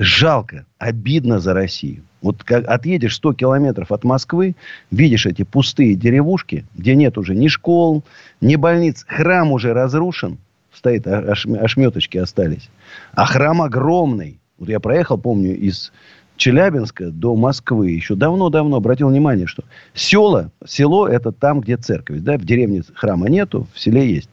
[0.00, 2.04] Жалко, обидно за Россию.
[2.22, 4.54] Вот как отъедешь 100 километров от Москвы,
[4.92, 8.04] видишь эти пустые деревушки, где нет уже ни школ,
[8.40, 9.04] ни больниц.
[9.08, 10.38] Храм уже разрушен.
[10.72, 12.70] Стоит, ошметочки остались.
[13.14, 14.38] А храм огромный.
[14.58, 15.90] Вот я проехал, помню, из
[16.36, 22.20] Челябинска до Москвы еще давно-давно обратил внимание, что села, село это там, где церковь.
[22.20, 22.38] Да?
[22.38, 24.30] В деревне храма нету, в селе есть.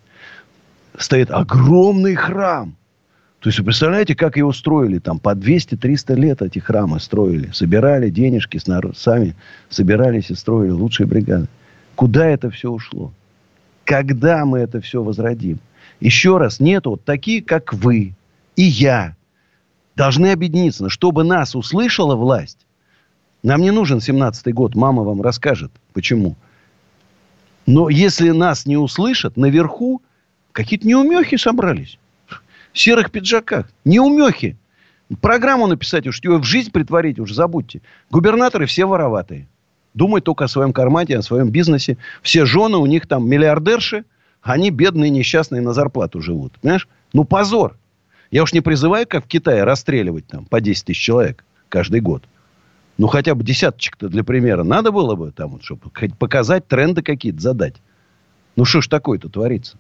[0.95, 2.75] Стоит огромный храм.
[3.45, 4.97] То есть, вы представляете, как его строили?
[4.97, 7.51] Там по 200-300 лет эти храмы строили.
[7.53, 8.60] Собирали денежки,
[8.95, 9.36] сами
[9.69, 11.47] собирались и строили лучшие бригады.
[11.93, 13.13] Куда это все ушло?
[13.84, 15.60] Когда мы это все возродим?
[15.99, 18.15] Еще раз, нету вот такие, как вы
[18.55, 19.15] и я,
[19.95, 22.65] должны объединиться, чтобы нас услышала власть.
[23.43, 26.36] Нам не нужен 17-й год, мама вам расскажет, почему.
[27.67, 30.01] Но если нас не услышат, наверху
[30.51, 31.99] какие-то неумехи собрались.
[32.75, 33.69] В серых пиджаках.
[33.85, 34.57] Неумехи.
[35.21, 37.81] Программу написать уж, ее в жизнь притворить уж, забудьте.
[38.11, 39.47] Губернаторы все вороватые.
[39.93, 41.97] Думают только о своем кармате, о своем бизнесе.
[42.21, 44.03] Все жены у них там миллиардерши,
[44.41, 46.51] они бедные, несчастные на зарплату живут.
[46.59, 46.89] Понимаешь?
[47.13, 47.77] Ну, позор.
[48.29, 52.25] Я уж не призываю, как в Китае, расстреливать там по 10 тысяч человек каждый год.
[52.97, 57.39] Ну, хотя бы десяточек-то для примера надо было бы, там, вот, чтобы показать тренды какие-то,
[57.39, 57.75] задать.
[58.57, 59.77] Ну, что ж такое-то творится?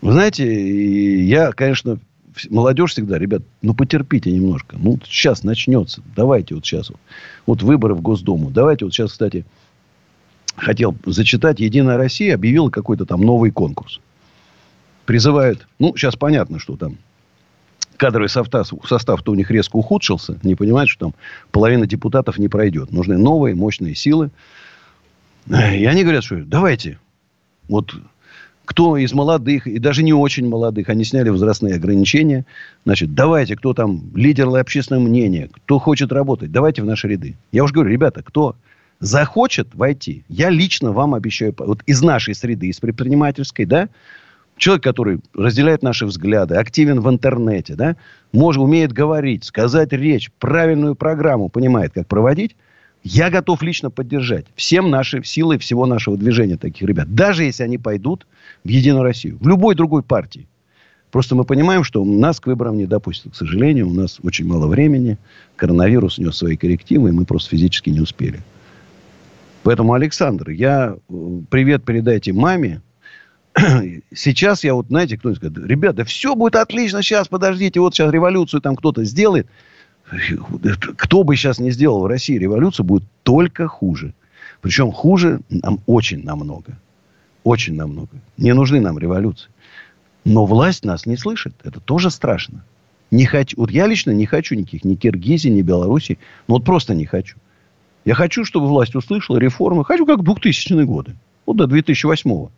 [0.00, 1.98] Вы знаете, я, конечно,
[2.48, 4.76] молодежь всегда, ребят, ну, потерпите немножко.
[4.78, 6.02] Ну, сейчас начнется.
[6.16, 6.90] Давайте вот сейчас.
[6.90, 7.00] Вот,
[7.46, 8.50] вот выборы в Госдуму.
[8.50, 9.44] Давайте вот сейчас, кстати,
[10.56, 11.60] хотел зачитать.
[11.60, 14.00] Единая Россия объявила какой-то там новый конкурс
[15.10, 16.96] призывают, ну, сейчас понятно, что там
[17.96, 20.38] кадровый состав, состав-то у них резко ухудшился.
[20.44, 21.14] Не понимают, что там
[21.50, 22.92] половина депутатов не пройдет.
[22.92, 24.30] Нужны новые, мощные силы.
[25.48, 27.00] И они говорят, что давайте,
[27.68, 27.92] вот
[28.70, 32.46] кто из молодых, и даже не очень молодых, они сняли возрастные ограничения.
[32.84, 37.36] Значит, давайте, кто там лидер общественного мнения, кто хочет работать, давайте в наши ряды.
[37.50, 38.54] Я уже говорю, ребята, кто
[39.00, 43.88] захочет войти, я лично вам обещаю, вот из нашей среды, из предпринимательской, да,
[44.56, 47.96] человек, который разделяет наши взгляды, активен в интернете, да,
[48.32, 52.54] может, умеет говорить, сказать речь, правильную программу, понимает, как проводить,
[53.02, 57.14] я готов лично поддержать всем наши силы всего нашего движения таких ребят.
[57.14, 58.26] Даже если они пойдут
[58.64, 59.38] в Единую Россию.
[59.40, 60.46] В любой другой партии.
[61.10, 63.32] Просто мы понимаем, что нас к выборам не допустят.
[63.32, 65.18] К сожалению, у нас очень мало времени.
[65.56, 68.40] Коронавирус нес свои коррективы, и мы просто физически не успели.
[69.62, 72.80] Поэтому, Александр, я э, привет передайте маме,
[74.14, 78.12] сейчас я вот, знаете, кто нибудь говорит, ребята, все будет отлично, сейчас, подождите, вот сейчас
[78.12, 79.48] революцию там кто-то сделает.
[80.96, 84.14] Кто бы сейчас не сделал в России революцию, будет только хуже.
[84.60, 86.78] Причем хуже нам очень намного.
[87.44, 88.10] Очень намного.
[88.36, 89.48] Не нужны нам революции.
[90.24, 91.54] Но власть нас не слышит.
[91.64, 92.64] Это тоже страшно.
[93.10, 96.18] Не хочу, вот я лично не хочу никаких ни Киргизии, ни Белоруссии.
[96.46, 97.36] Ну, вот просто не хочу.
[98.04, 99.84] Я хочу, чтобы власть услышала реформы.
[99.84, 101.16] Хочу, как 2000-е годы.
[101.46, 102.50] Вот до 2008 -го.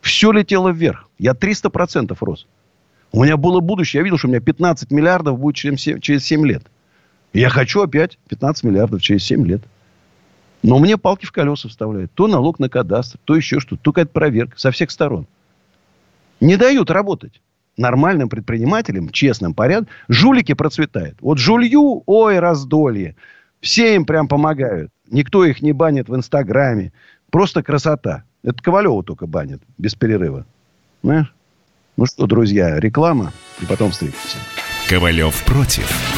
[0.00, 1.08] Все летело вверх.
[1.18, 2.46] Я 300% рос.
[3.10, 4.00] У меня было будущее.
[4.00, 6.62] Я видел, что у меня 15 миллиардов будет через 7, через 7 лет.
[7.32, 9.62] Я хочу опять 15 миллиардов через 7 лет.
[10.62, 12.12] Но мне палки в колеса вставляют.
[12.12, 13.82] То налог на кадастр, то еще что-то.
[13.82, 15.26] То какая-то проверка со всех сторон.
[16.40, 17.40] Не дают работать
[17.76, 19.88] нормальным предпринимателям, честным порядком.
[20.08, 21.16] Жулики процветают.
[21.20, 23.16] Вот жулью, ой, раздолье.
[23.60, 24.90] Все им прям помогают.
[25.10, 26.92] Никто их не банит в Инстаграме.
[27.30, 28.24] Просто красота.
[28.42, 30.46] Это Ковалева только банит, без перерыва.
[31.02, 31.32] Знаешь?
[31.96, 34.38] Ну что, друзья, реклама, и потом встретимся.
[34.88, 36.17] Ковалев против.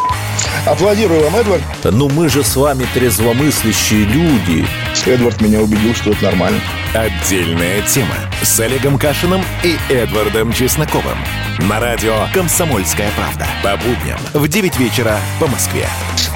[0.65, 1.63] Аплодирую вам, Эдвард.
[1.83, 4.65] Ну мы же с вами трезвомыслящие люди.
[5.05, 6.59] Эдвард меня убедил, что это нормально.
[6.93, 11.17] Отдельная тема с Олегом Кашиным и Эдвардом Чесноковым.
[11.59, 13.47] На радио «Комсомольская правда».
[13.63, 15.87] По будням в 9 вечера по Москве.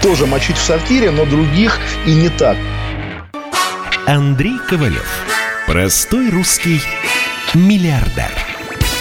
[0.02, 2.58] Тоже мочить в сортире, но других и не так.
[4.06, 5.08] Андрей Ковалев.
[5.68, 6.82] Простой русский
[7.54, 8.32] миллиардер.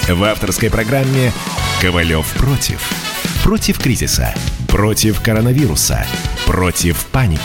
[0.09, 1.33] В авторской программе
[1.81, 3.14] «Ковалев против».
[3.45, 4.35] Против кризиса.
[4.69, 6.07] Против коронавируса.
[6.47, 7.41] Против паники.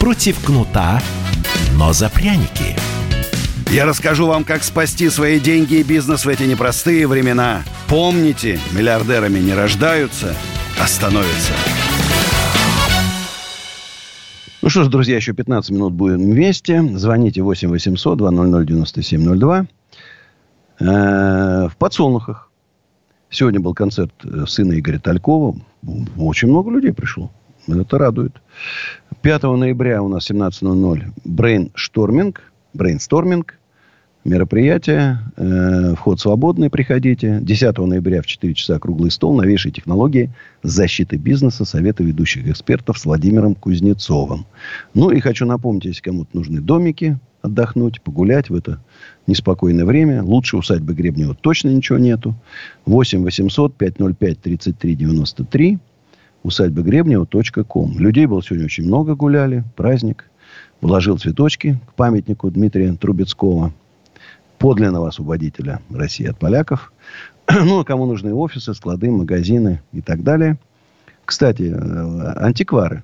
[0.00, 1.00] Против кнута,
[1.76, 2.74] но за пряники.
[3.70, 7.62] Я расскажу вам, как спасти свои деньги и бизнес в эти непростые времена.
[7.86, 10.34] Помните, миллиардерами не рождаются,
[10.80, 11.52] а становятся.
[14.62, 16.82] Ну что ж, друзья, еще 15 минут будем вместе.
[16.96, 19.66] Звоните 8 800 200 9702.
[20.80, 22.49] В подсолнухах.
[23.30, 25.56] Сегодня был концерт э, сына Игоря Талькова.
[26.18, 27.30] Очень много людей пришло.
[27.68, 28.42] Это радует.
[29.22, 32.42] 5 ноября у нас 17.00 брейншторминг.
[32.74, 33.54] Брейнсторминг
[34.24, 35.18] мероприятие.
[35.36, 37.38] Э, вход свободный, приходите.
[37.40, 39.36] 10 ноября в 4 часа круглый стол.
[39.36, 40.30] Новейшие технологии
[40.64, 41.64] защиты бизнеса.
[41.64, 44.44] Советы ведущих экспертов с Владимиром Кузнецовым.
[44.92, 48.80] Ну и хочу напомнить, если кому-то нужны домики, отдохнуть, погулять в это
[49.30, 50.22] неспокойное время.
[50.22, 52.34] Лучше усадьбы Гребнева точно ничего нету.
[52.86, 55.78] 8 800 505 33 93
[56.42, 57.98] усадьба Гребнева.ком.
[57.98, 59.64] Людей было сегодня очень много, гуляли.
[59.76, 60.26] Праздник.
[60.80, 63.72] Вложил цветочки к памятнику Дмитрия Трубецкого
[64.58, 66.92] подлинного освободителя России от поляков.
[67.50, 70.58] ну, а кому нужны офисы, склады, магазины и так далее.
[71.24, 73.02] Кстати, э, антиквары.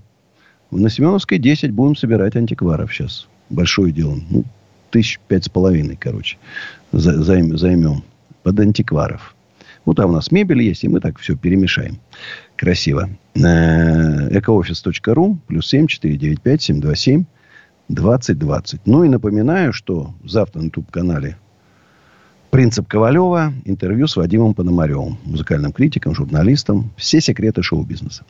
[0.71, 3.29] На Семеновской 10 будем собирать антикваров сейчас.
[3.51, 4.17] Большое дело.
[4.31, 4.45] Ну,
[4.97, 6.39] тысяч пять с половиной, короче,
[6.91, 8.03] займем
[8.43, 9.35] под антикваров.
[9.85, 11.99] Ну, там у нас мебель есть, и мы так все перемешаем.
[12.57, 13.11] Красиво.
[13.35, 17.27] Экоофис.ру плюс семь четыре девять пять семь два семь
[17.91, 18.87] двадцать двадцать.
[18.87, 21.37] Ну и напоминаю, что завтра на YouTube-канале
[22.51, 23.53] Принцип Ковалева.
[23.67, 25.19] Интервью с Вадимом Пономаревым.
[25.25, 26.91] Музыкальным критиком, журналистом.
[26.97, 28.25] Все секреты шоу-бизнеса.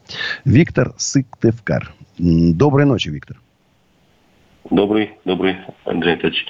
[0.44, 1.94] Виктор Сыктывкар.
[2.18, 3.38] Доброй ночи, Виктор.
[4.70, 6.46] Добрый, добрый, Андрей Анатольевич.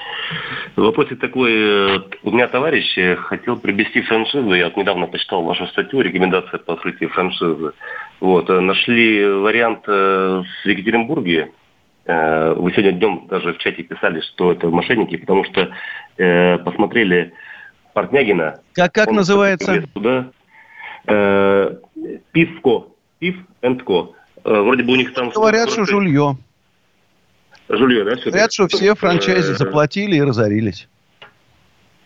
[0.75, 1.53] Вопросик такой.
[1.53, 4.55] Э, у меня товарищ э, хотел приобрести франшизу.
[4.55, 7.73] Я вот недавно почитал вашу статью, рекомендация по открытию франшизы.
[8.21, 11.53] Вот, э, нашли вариант в Екатеринбурге.
[12.07, 15.73] Вы сегодня днем даже в чате писали, что это мошенники, потому что
[16.17, 17.33] посмотрели
[17.95, 18.61] Портнягина.
[18.75, 19.83] Как, как называется?
[19.93, 20.31] Туда.
[22.31, 22.85] Пивко.
[23.19, 24.12] Пив энд Ко.
[24.45, 25.31] Вроде бы у них там...
[25.31, 26.37] Говорят, что жулье.
[27.69, 28.17] Жулье, да?
[28.25, 30.89] Говорят, что все франчайзи э, заплатили и разорились.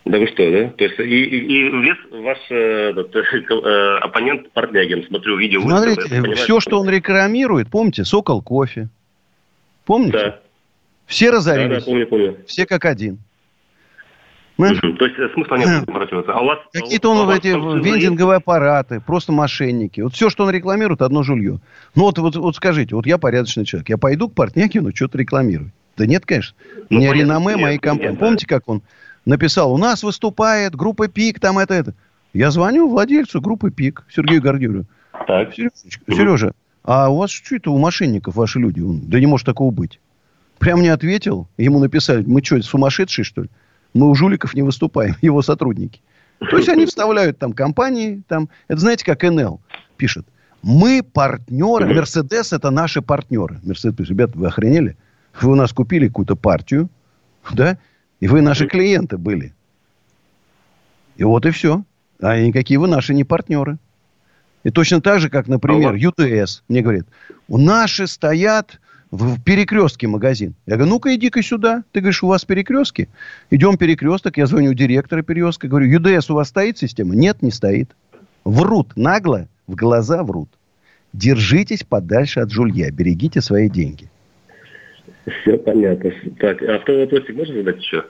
[0.06, 0.68] Да вы что, да?
[0.70, 5.60] То есть и, и, и влез ваш э, э, оппонент Портнягин, смотрю видео.
[5.60, 8.88] Смотрите, это, все, что он рекламирует, помните, Сокол кофе.
[9.84, 10.12] Помните?
[10.12, 10.40] Да.
[11.06, 11.70] Все разорились.
[11.70, 12.36] Да, да, помню, помню.
[12.46, 13.18] Все как один.
[14.60, 14.96] Угу.
[14.96, 16.32] То есть э, смысла нет обращаться.
[16.32, 16.58] А у вас...
[16.72, 18.42] Какие-то он а эти вендинговые есть?
[18.42, 20.00] аппараты, просто мошенники.
[20.00, 21.60] Вот все, что он рекламирует, одно жулье.
[21.94, 23.88] Ну вот, вот, вот скажите, вот я порядочный человек.
[23.88, 25.72] Я пойду к Портнякину что-то рекламирую.
[25.96, 26.56] Да нет, конечно.
[26.88, 28.12] Ну, не реноме моей компании.
[28.12, 28.82] Нет, Помните, как он
[29.24, 31.94] написал, у нас выступает группа ПИК, там это, это.
[32.32, 34.84] Я звоню владельцу группы ПИК, Сергею Гордееву.
[35.26, 35.54] Так.
[35.54, 36.16] Сережечка, угу.
[36.16, 36.52] Сережа,
[36.84, 38.80] а у вас что это у мошенников ваши люди?
[38.80, 40.00] Он, да не может такого быть.
[40.58, 41.48] Прям не ответил.
[41.56, 43.48] Ему написали, мы что, сумасшедшие, что ли?
[43.94, 46.00] Мы у жуликов не выступаем, его сотрудники.
[46.38, 49.60] То есть они вставляют там компании, там, это знаете, как НЛ
[49.96, 50.26] пишет.
[50.62, 53.60] Мы партнеры, Мерседес это наши партнеры.
[53.62, 54.96] Мерседес ребята, вы охренели?
[55.40, 56.88] Вы у нас купили какую-то партию,
[57.52, 57.78] да,
[58.20, 59.54] и вы наши клиенты были.
[61.16, 61.84] И вот и все.
[62.20, 63.78] А никакие вы наши не партнеры.
[64.62, 67.06] И точно так же, как, например, ЮТС мне говорит,
[67.48, 68.80] у наши стоят
[69.10, 70.54] в перекрестке магазин.
[70.66, 71.82] Я говорю, ну-ка иди-ка сюда.
[71.92, 73.08] Ты говоришь, у вас перекрестки?
[73.50, 74.36] Идем перекресток.
[74.36, 75.68] Я звоню директора перекрестка.
[75.68, 77.14] Говорю, ЮДС у вас стоит система?
[77.14, 77.90] Нет, не стоит.
[78.44, 80.48] Врут нагло, в глаза врут.
[81.12, 82.90] Держитесь подальше от жулья.
[82.90, 84.08] Берегите свои деньги.
[85.42, 86.12] Все понятно.
[86.38, 88.04] Так, а второй вопросик можно задать еще?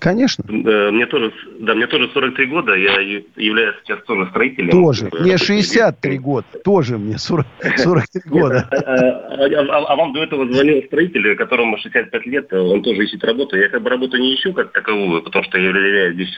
[0.00, 0.44] Конечно.
[0.48, 4.70] Мне тоже, да, мне тоже 43 года, я являюсь сейчас тоже строителем.
[4.70, 5.10] Тоже.
[5.12, 7.46] Мне 63 года, тоже мне 40,
[7.76, 8.68] 43 года.
[8.70, 13.22] А, а, а, а вам до этого звонил строитель, которому 65 лет, он тоже ищет
[13.24, 13.56] работу.
[13.56, 16.30] Я как бы работу не ищу как таковую, потому что я являюсь здесь,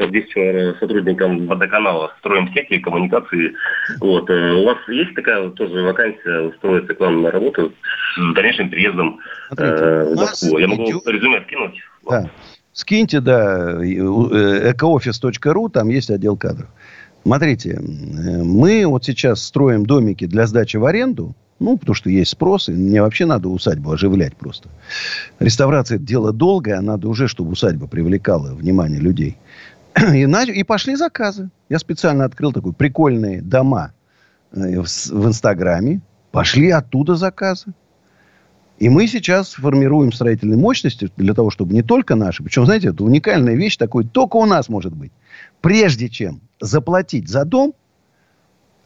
[0.80, 3.54] сотрудником водоканала, строим сети, коммуникации.
[4.00, 4.28] Вот.
[4.28, 7.72] Э, у вас есть такая тоже вакансия устроиться к вам на работу
[8.16, 8.70] с дальнейшим
[9.56, 10.58] э, в Москву?
[10.58, 11.80] Я могу резюме скинуть?
[12.08, 12.30] Да.
[12.72, 16.68] Скиньте, да, экоофис.ру, там есть отдел кадров.
[17.22, 22.68] Смотрите, мы вот сейчас строим домики для сдачи в аренду, ну, потому что есть спрос,
[22.68, 24.68] и мне вообще надо усадьбу оживлять просто.
[25.38, 29.38] Реставрация– это дело долгое, а надо уже, чтобы усадьба привлекала внимание людей.
[30.12, 30.48] И, нач...
[30.48, 31.50] и пошли заказы.
[31.68, 33.92] Я специально открыл такой прикольные дома
[34.50, 36.00] э, в, в Инстаграме.
[36.30, 37.74] Пошли оттуда заказы.
[38.82, 43.04] И мы сейчас формируем строительные мощности для того, чтобы не только наши, причем, знаете, это
[43.04, 45.12] уникальная вещь, такой только у нас может быть.
[45.60, 47.74] Прежде чем заплатить за дом,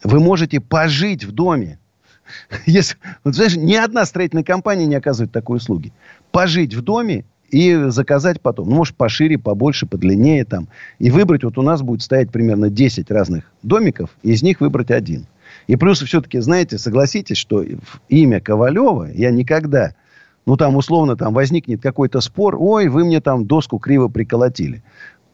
[0.04, 1.78] вы можете пожить в доме.
[2.66, 5.94] Если, вот, знаешь, ни одна строительная компания не оказывает такой услуги.
[6.30, 8.68] Пожить в доме и заказать потом.
[8.68, 10.68] Ну, может, пошире, побольше, подлиннее там.
[10.98, 15.26] И выбрать, вот у нас будет стоять примерно 10 разных домиков, из них выбрать один.
[15.66, 17.64] И плюс все-таки, знаете, согласитесь, что
[18.08, 19.94] имя Ковалева я никогда,
[20.46, 24.82] ну, там, условно, там возникнет какой-то спор, ой, вы мне там доску криво приколотили.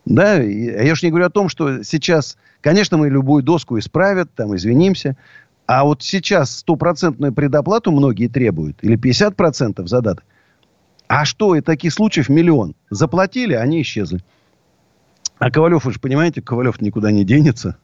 [0.05, 4.57] Да, я уж не говорю о том, что сейчас, конечно, мы любую доску исправят, там,
[4.57, 5.17] извинимся,
[5.67, 10.25] а вот сейчас стопроцентную предоплату многие требуют, или 50% задаток.
[11.07, 12.75] А что, и таких случаев миллион.
[12.91, 14.21] Заплатили, они исчезли.
[15.39, 17.77] А Ковалев, вы же понимаете, Ковалев никуда не денется.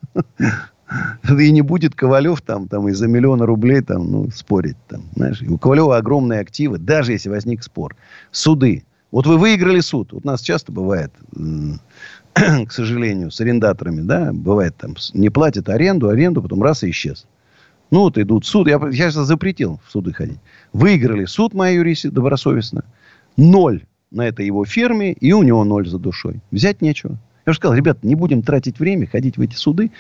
[1.38, 4.76] И не будет Ковалев там, там из-за миллиона рублей там, ну, спорить.
[4.88, 5.42] Там, знаешь.
[5.42, 7.96] у Ковалева огромные активы, даже если возник спор.
[8.30, 8.84] Суды.
[9.10, 10.12] Вот вы выиграли суд.
[10.12, 11.12] Вот у нас часто бывает,
[12.32, 17.26] к сожалению, с арендаторами, да, бывает там, не платят аренду, аренду, потом раз и исчез.
[17.90, 18.68] Ну, вот идут суд.
[18.68, 20.38] Я, я запретил в суды ходить.
[20.72, 22.84] Выиграли суд мои юристы добросовестно
[23.36, 26.40] ноль на этой его ферме, и у него ноль за душой.
[26.50, 27.18] Взять нечего.
[27.48, 29.90] Я уже сказал, ребята, не будем тратить время, ходить в эти суды.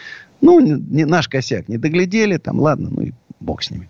[0.42, 3.88] Ну, не, не, наш косяк не доглядели, там, ладно, ну и бог с ними.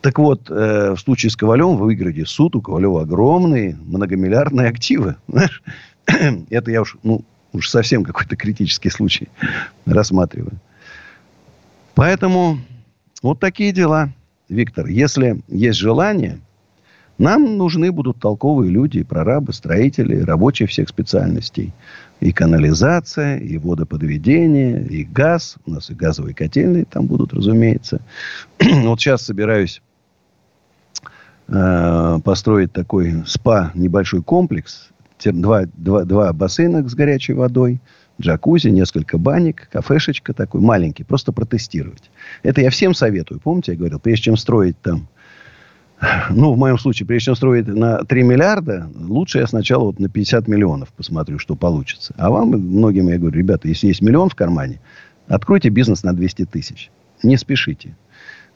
[0.00, 5.16] Так вот, э, в случае с Ковалем вы выиграете суд, у Ковалева огромные многомиллиардные активы.
[5.28, 5.62] Знаешь?
[6.48, 9.28] Это я уж, ну, уж совсем какой-то критический случай
[9.84, 10.58] рассматриваю.
[11.94, 12.60] Поэтому
[13.22, 14.14] вот такие дела,
[14.48, 14.86] Виктор.
[14.86, 16.40] Если есть желание,
[17.18, 21.72] нам нужны будут толковые люди, прорабы, строители, рабочие всех специальностей.
[22.20, 25.56] И канализация, и водоподведение, и газ.
[25.66, 28.00] У нас и газовые котельные там будут, разумеется.
[28.60, 29.82] вот сейчас собираюсь
[31.48, 34.88] э, построить такой спа, небольшой комплекс.
[35.24, 37.80] Два, два, два бассейна с горячей водой,
[38.20, 42.10] джакузи, несколько банек, кафешечка такой маленький, просто протестировать.
[42.42, 43.40] Это я всем советую.
[43.40, 45.08] Помните, я говорил, прежде чем строить там
[46.30, 50.08] ну, в моем случае, прежде чем строить на 3 миллиарда, лучше я сначала вот на
[50.08, 52.14] 50 миллионов посмотрю, что получится.
[52.18, 54.80] А вам, многим я говорю, ребята, если есть миллион в кармане,
[55.26, 56.90] откройте бизнес на 200 тысяч.
[57.22, 57.96] Не спешите.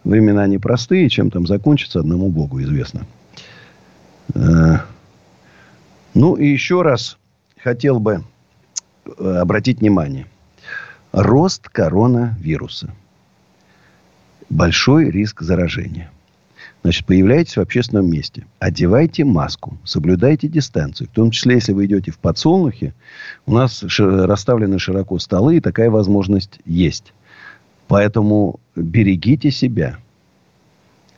[0.05, 3.07] Времена непростые, чем там закончится, одному Богу известно.
[4.35, 4.79] Э,
[6.15, 7.17] ну, и еще раз
[7.57, 8.23] хотел бы
[9.19, 10.27] э, обратить внимание.
[11.13, 12.95] Рост коронавируса.
[14.51, 16.11] Большой риск заражения–
[16.83, 18.47] Значит, появляетесь в общественном месте.
[18.59, 19.79] Одевайте маску.
[19.85, 21.09] Соблюдайте дистанцию.
[21.09, 22.95] В том числе, если вы идете в подсолнухе,
[23.47, 27.13] у нас расставлены широко столы, и такая возможность есть.
[27.87, 29.99] Поэтому берегите себя.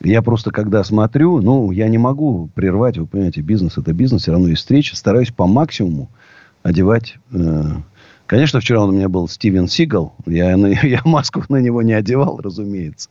[0.01, 4.33] Я просто, когда смотрю, ну, я не могу прервать, вы понимаете, бизнес это бизнес, все
[4.33, 4.97] равно есть встреча.
[4.97, 6.09] Стараюсь по максимуму
[6.61, 7.63] одевать э,
[8.33, 10.15] Конечно, вчера у меня был Стивен Сигал.
[10.25, 13.09] Я, я маску на него не одевал, разумеется.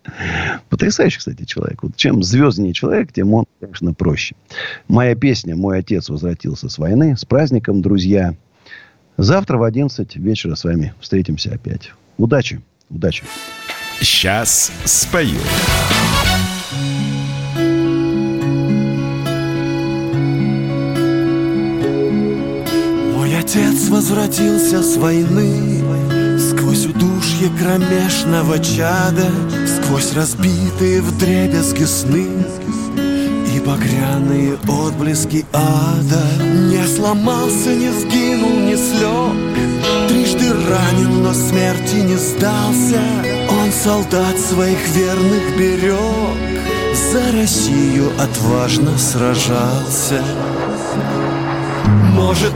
[0.68, 1.84] Потрясающий, кстати, человек.
[1.84, 4.34] Вот чем звезднее человек, тем он, конечно, проще.
[4.88, 7.16] Моя песня «Мой отец возвратился с войны».
[7.16, 8.34] С праздником, друзья.
[9.16, 11.92] Завтра в 11 вечера с вами встретимся опять.
[12.18, 12.60] Удачи.
[12.90, 13.22] Удачи.
[14.00, 15.38] Сейчас спою.
[23.53, 25.84] Отец возвратился с войны.
[26.38, 29.26] Сквозь удушье кромешного чада
[29.66, 32.28] Сквозь разбитые в дребезги сны
[33.55, 36.22] И багряные отблески ада.
[36.42, 43.03] Не сломался, не сгинул, не слег Трижды ранен, но смерти не сдался.
[43.50, 46.00] Он солдат своих верных берег
[46.94, 50.22] За Россию отважно сражался.
[52.14, 52.55] Может,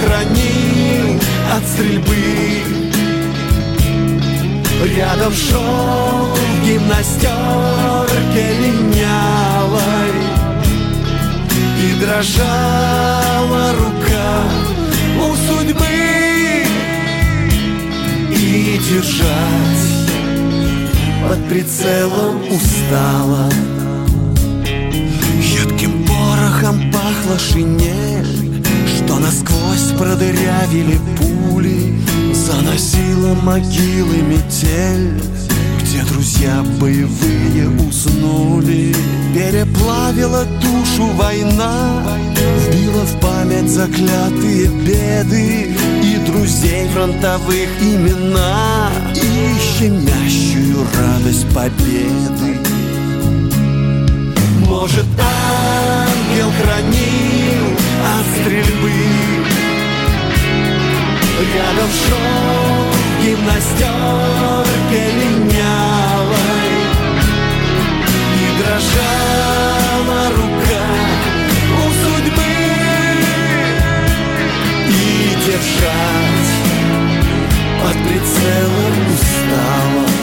[0.00, 1.20] хранил
[1.54, 2.78] от стрельбы.
[4.96, 10.12] Рядом шел в гимнастерке линялой
[11.82, 14.42] И дрожала рука
[15.20, 16.64] у судьбы.
[18.30, 19.88] И держать
[21.28, 23.50] под прицелом устала.
[25.40, 28.37] Едким порохом пахла шинель
[29.18, 31.94] что насквозь продырявили пули
[32.32, 35.20] Заносила могилы метель
[35.80, 38.94] Где друзья боевые уснули.
[39.34, 42.02] Переплавила душу война
[42.34, 52.58] Вбила в память заклятые беды И друзей фронтовых имена И щемящую радость победы.
[54.66, 57.77] Может, ангел хранил
[58.34, 58.92] стрельбы.
[61.54, 62.88] Рядом шел
[63.22, 66.72] гимнастерке линявой.
[68.34, 70.86] И дрожала рука
[71.76, 72.54] у судьбы.
[74.88, 74.92] И
[75.46, 76.52] держать
[77.82, 80.17] под прицелом устала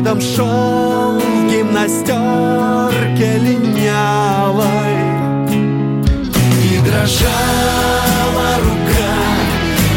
[0.00, 4.96] Рядом шел в гимнастерке линявой
[6.64, 9.12] И дрожала рука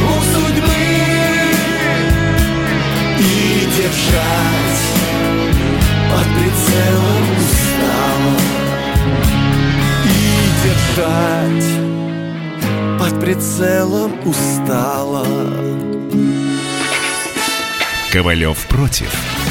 [0.03, 0.83] у судьбы.
[3.17, 4.81] И держать
[6.11, 8.35] под прицелом устала.
[10.03, 10.17] И
[10.65, 11.71] держать
[12.99, 15.25] под прицелом устала.
[18.11, 19.42] Ковалев против.